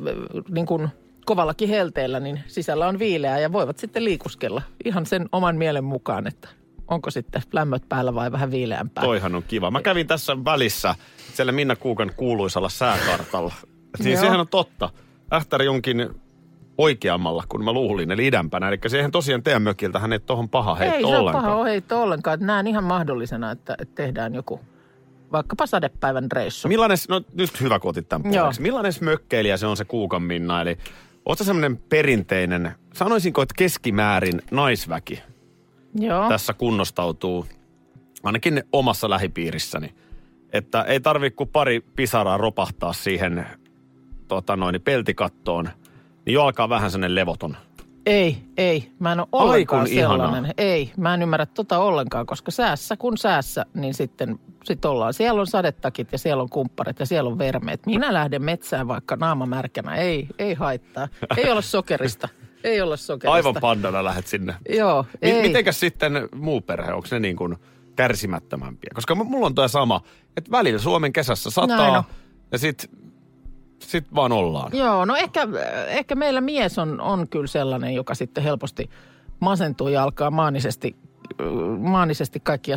niin 0.49 0.65
kuin 0.65 0.89
kovallakin 1.25 1.69
helteellä 1.69 2.19
niin 2.19 2.39
sisällä 2.47 2.87
on 2.87 2.99
viileää 2.99 3.39
ja 3.39 3.51
voivat 3.51 3.77
sitten 3.77 4.03
liikuskella 4.03 4.61
ihan 4.85 5.05
sen 5.05 5.29
oman 5.31 5.55
mielen 5.55 5.83
mukaan, 5.83 6.27
että 6.27 6.47
onko 6.91 7.11
sitten 7.11 7.41
lämmöt 7.51 7.89
päällä 7.89 8.15
vai 8.15 8.31
vähän 8.31 8.51
viileämpää. 8.51 9.03
Toihan 9.03 9.35
on 9.35 9.43
kiva. 9.47 9.71
Mä 9.71 9.81
kävin 9.81 10.07
tässä 10.07 10.45
välissä 10.45 10.95
siellä 11.33 11.51
Minna 11.51 11.75
Kuukan 11.75 12.11
kuuluisalla 12.17 12.69
sääkartalla. 12.69 13.53
Niin 13.99 14.11
Joo. 14.13 14.21
sehän 14.21 14.39
on 14.39 14.47
totta. 14.47 14.89
Ähtäri 15.33 15.67
onkin 15.67 16.09
oikeammalla 16.77 17.43
kuin 17.49 17.63
mä 17.63 17.73
luulin, 17.73 18.11
eli 18.11 18.27
idämpänä. 18.27 18.67
Eli 18.67 18.79
siihen 18.87 19.11
tosiaan 19.11 19.43
teidän 19.43 19.61
mökiltä 19.61 19.99
hän 19.99 20.13
ei 20.13 20.19
tohon 20.19 20.49
paha 20.49 20.75
heitto 20.75 20.97
Ei 20.97 21.03
ollenkaan. 21.15 21.45
paha 21.45 21.63
heitto 21.63 22.01
ollenkaan. 22.01 22.33
Että 22.33 22.45
Näen 22.45 22.67
ihan 22.67 22.83
mahdollisena, 22.83 23.51
että, 23.51 23.75
että 23.79 23.95
tehdään 23.95 24.35
joku 24.35 24.59
vaikkapa 25.31 25.65
sadepäivän 25.65 26.31
reissu. 26.31 26.67
Millainen, 26.67 26.97
no 27.09 27.21
nyt 27.33 27.61
hyvä 27.61 27.79
kun 27.79 27.89
otit 27.89 28.09
tämän 28.09 28.31
puheeksi. 28.31 28.61
Millainen 28.61 28.93
mökkeilijä 29.01 29.57
se 29.57 29.67
on 29.67 29.77
se 29.77 29.85
Kuukan 29.85 30.23
Minna? 30.23 30.61
Eli 30.61 30.77
ootko 31.25 31.43
semmoinen 31.43 31.77
perinteinen, 31.77 32.71
sanoisinko, 32.93 33.41
että 33.41 33.53
keskimäärin 33.57 34.41
naisväki 34.51 35.23
Joo. 35.95 36.29
tässä 36.29 36.53
kunnostautuu, 36.53 37.45
ainakin 38.23 38.63
omassa 38.73 39.09
lähipiirissäni. 39.09 39.95
Että 40.53 40.81
ei 40.81 40.99
tarvi 40.99 41.31
kuin 41.31 41.49
pari 41.49 41.81
pisaraa 41.95 42.37
ropahtaa 42.37 42.93
siihen 42.93 43.45
tota 44.27 44.55
noin, 44.55 44.81
peltikattoon, 44.81 45.69
niin 46.25 46.33
jo 46.33 46.43
alkaa 46.43 46.69
vähän 46.69 46.91
sellainen 46.91 47.15
levoton. 47.15 47.57
Ei, 48.05 48.37
ei. 48.57 48.91
Mä 48.99 49.11
en 49.11 49.19
ole 49.19 49.27
ollenkaan 49.31 49.85
kun 49.85 49.93
ihanaa. 49.93 50.17
sellainen. 50.17 50.53
Ei, 50.57 50.91
mä 50.97 51.13
en 51.13 51.21
ymmärrä 51.21 51.45
tota 51.45 51.79
ollenkaan, 51.79 52.25
koska 52.25 52.51
säässä 52.51 52.97
kun 52.97 53.17
säässä, 53.17 53.65
niin 53.73 53.93
sitten 53.93 54.39
sit 54.63 54.85
ollaan. 54.85 55.13
Siellä 55.13 55.41
on 55.41 55.47
sadetakit 55.47 56.11
ja 56.11 56.17
siellä 56.17 56.43
on 56.43 56.49
kumpparit 56.49 56.99
ja 56.99 57.05
siellä 57.05 57.29
on 57.29 57.37
vermeet. 57.37 57.85
Minä 57.85 58.13
lähden 58.13 58.43
metsään 58.43 58.87
vaikka 58.87 59.15
naama 59.15 59.45
märkänä. 59.45 59.95
Ei, 59.95 60.27
ei 60.39 60.53
haittaa. 60.53 61.07
Ei 61.37 61.51
olla 61.51 61.61
sokerista. 61.61 62.27
Ei 62.63 62.81
olla 62.81 62.97
sokerista. 62.97 63.33
Aivan 63.33 63.55
pandana 63.61 64.03
lähdet 64.03 64.27
sinne. 64.27 64.55
Joo, 64.69 65.05
ei. 65.21 65.41
Mitenkäs 65.41 65.79
sitten 65.79 66.13
muu 66.35 66.61
perhe, 66.61 66.93
onko 66.93 67.07
ne 67.11 67.19
niin 67.19 67.35
kuin 67.35 67.55
kärsimättömämpiä? 67.95 68.91
Koska 68.95 69.15
m- 69.15 69.25
mulla 69.27 69.45
on 69.45 69.55
tuo 69.55 69.67
sama, 69.67 70.01
että 70.37 70.51
välillä 70.51 70.79
Suomen 70.79 71.13
kesässä 71.13 71.49
sataa 71.49 72.03
ja 72.51 72.57
sit, 72.57 72.89
sit 73.79 74.15
vaan 74.15 74.31
ollaan. 74.31 74.71
Joo, 74.73 75.05
no 75.05 75.15
ehkä, 75.15 75.47
ehkä 75.87 76.15
meillä 76.15 76.41
mies 76.41 76.79
on, 76.79 77.01
on 77.01 77.27
kyllä 77.27 77.47
sellainen, 77.47 77.93
joka 77.95 78.15
sitten 78.15 78.43
helposti 78.43 78.89
masentuu 79.39 79.87
ja 79.87 80.03
alkaa 80.03 80.31
maanisesti, 80.31 80.95
maanisesti 81.79 82.39
kaikkia 82.39 82.75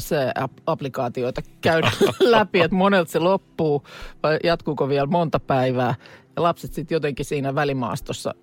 applikaatioita 0.67 1.43
käydä 1.61 1.91
läpi, 2.21 2.61
että 2.61 2.77
monelta 2.77 3.11
se 3.13 3.19
loppuu 3.19 3.85
vai 4.23 4.39
jatkuuko 4.45 4.89
vielä 4.89 5.07
monta 5.07 5.41
päivää. 5.41 5.95
Ja 6.37 6.43
lapset 6.43 6.73
sitten 6.73 6.97
jotenkin 6.97 7.25
siinä 7.27 7.55
välimaastossa 7.55 8.35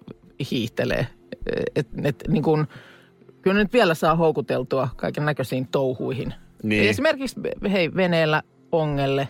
hiihtelee. 0.51 1.07
Et, 1.75 1.87
et, 2.03 2.23
niin 2.27 2.43
kun, 2.43 2.67
kyllä 3.41 3.57
nyt 3.57 3.73
vielä 3.73 3.93
saa 3.93 4.15
houkuteltua 4.15 4.89
kaiken 4.95 5.25
näköisiin 5.25 5.67
touhuihin. 5.67 6.33
Niin. 6.63 6.89
Esimerkiksi 6.89 7.35
hei, 7.71 7.95
veneellä, 7.95 8.43
ongelle, 8.71 9.27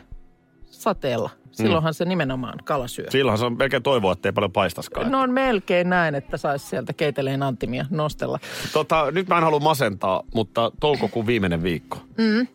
sateella. 0.66 1.30
Silloinhan 1.52 1.94
se 1.94 2.06
nimenomaan 2.06 2.60
kala 2.64 2.88
syö. 2.88 3.06
Silloinhan 3.10 3.38
se 3.38 3.46
on 3.46 3.58
melkein 3.58 3.84
toivoa, 3.84 4.12
että 4.14 4.30
ei 4.30 4.34
paljon 4.34 4.52
paistaskaan. 4.52 5.12
No 5.12 5.22
on 5.22 5.32
melkein 5.32 5.90
näin, 5.90 6.16
että 6.16 6.38
saisi 6.38 6.68
sieltä 6.68 6.94
keiteleen 6.94 7.44
antimia 7.44 7.86
nostella. 7.90 8.40
Tota, 8.74 9.12
nyt 9.12 9.28
mä 9.28 9.38
en 9.38 9.44
halua 9.44 9.60
masentaa, 9.60 10.24
mutta 10.34 10.72
toukokuun 10.80 11.28
viimeinen 11.28 11.64
viikko. 11.64 11.98
Mm. 12.18 12.48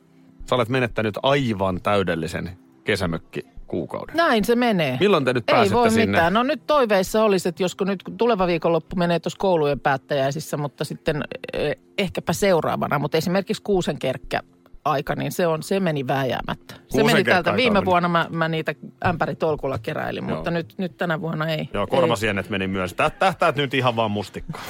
Sä 0.49 0.55
olet 0.55 0.69
menettänyt 0.69 1.19
aivan 1.23 1.81
täydellisen 1.83 2.51
kesämökki 2.85 3.47
kuukauden. 3.67 4.17
Näin 4.17 4.45
se 4.45 4.57
menee. 4.57 4.97
Milloin 5.01 5.25
te 5.25 5.33
nyt 5.33 5.45
Ei 5.49 5.55
pääsette 5.55 5.75
voi 5.77 5.91
sinne? 5.91 6.07
mitään. 6.07 6.33
No 6.33 6.43
nyt 6.43 6.63
toiveissa 6.67 7.23
olisi, 7.25 7.49
että 7.49 7.63
josko 7.63 7.85
nyt 7.85 8.03
tuleva 8.19 8.47
viikonloppu 8.47 8.97
menee 8.97 9.21
tuossa 9.21 9.39
koulujen 9.39 9.81
päättäjäisissä, 9.81 10.57
mutta 10.57 10.85
sitten 10.85 11.23
eh, 11.53 11.77
ehkäpä 11.99 12.33
seuraavana. 12.33 12.99
Mutta 12.99 13.19
esimerkiksi 13.19 13.63
Kuusenkerkkä 13.63 14.41
aika, 14.85 15.15
niin 15.15 15.33
se, 15.33 15.47
on, 15.47 15.63
se 15.63 15.81
meni 15.81 16.07
vääjäämättä. 16.07 16.75
Se 16.89 17.05
meni 17.05 17.25
täältä. 17.25 17.57
Viime 17.57 17.75
meni. 17.75 17.87
vuonna 17.87 18.09
mä, 18.09 18.27
mä 18.31 18.49
niitä 18.49 18.75
ämpäritolkulla 19.07 19.79
keräilin, 19.79 20.29
Joo. 20.29 20.37
mutta 20.37 20.51
nyt, 20.51 20.75
nyt 20.79 20.97
tänä 20.97 21.21
vuonna 21.21 21.47
ei. 21.47 21.69
Joo, 21.75 21.83
ei. 21.83 21.87
korvasienet 21.87 22.51
meni 22.51 22.67
myös. 22.69 22.95
Tä- 22.95 23.11
Tähtäät 23.11 23.57
nyt 23.57 23.75
ihan 23.75 23.97
vaan 23.97 24.11
mustikkaan. 24.11 24.65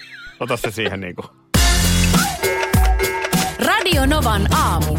Ota 0.40 0.56
se 0.56 0.70
siihen 0.70 1.00
niinku. 1.00 1.22
Radio 3.66 4.06
Novan 4.06 4.46
aamu. 4.54 4.98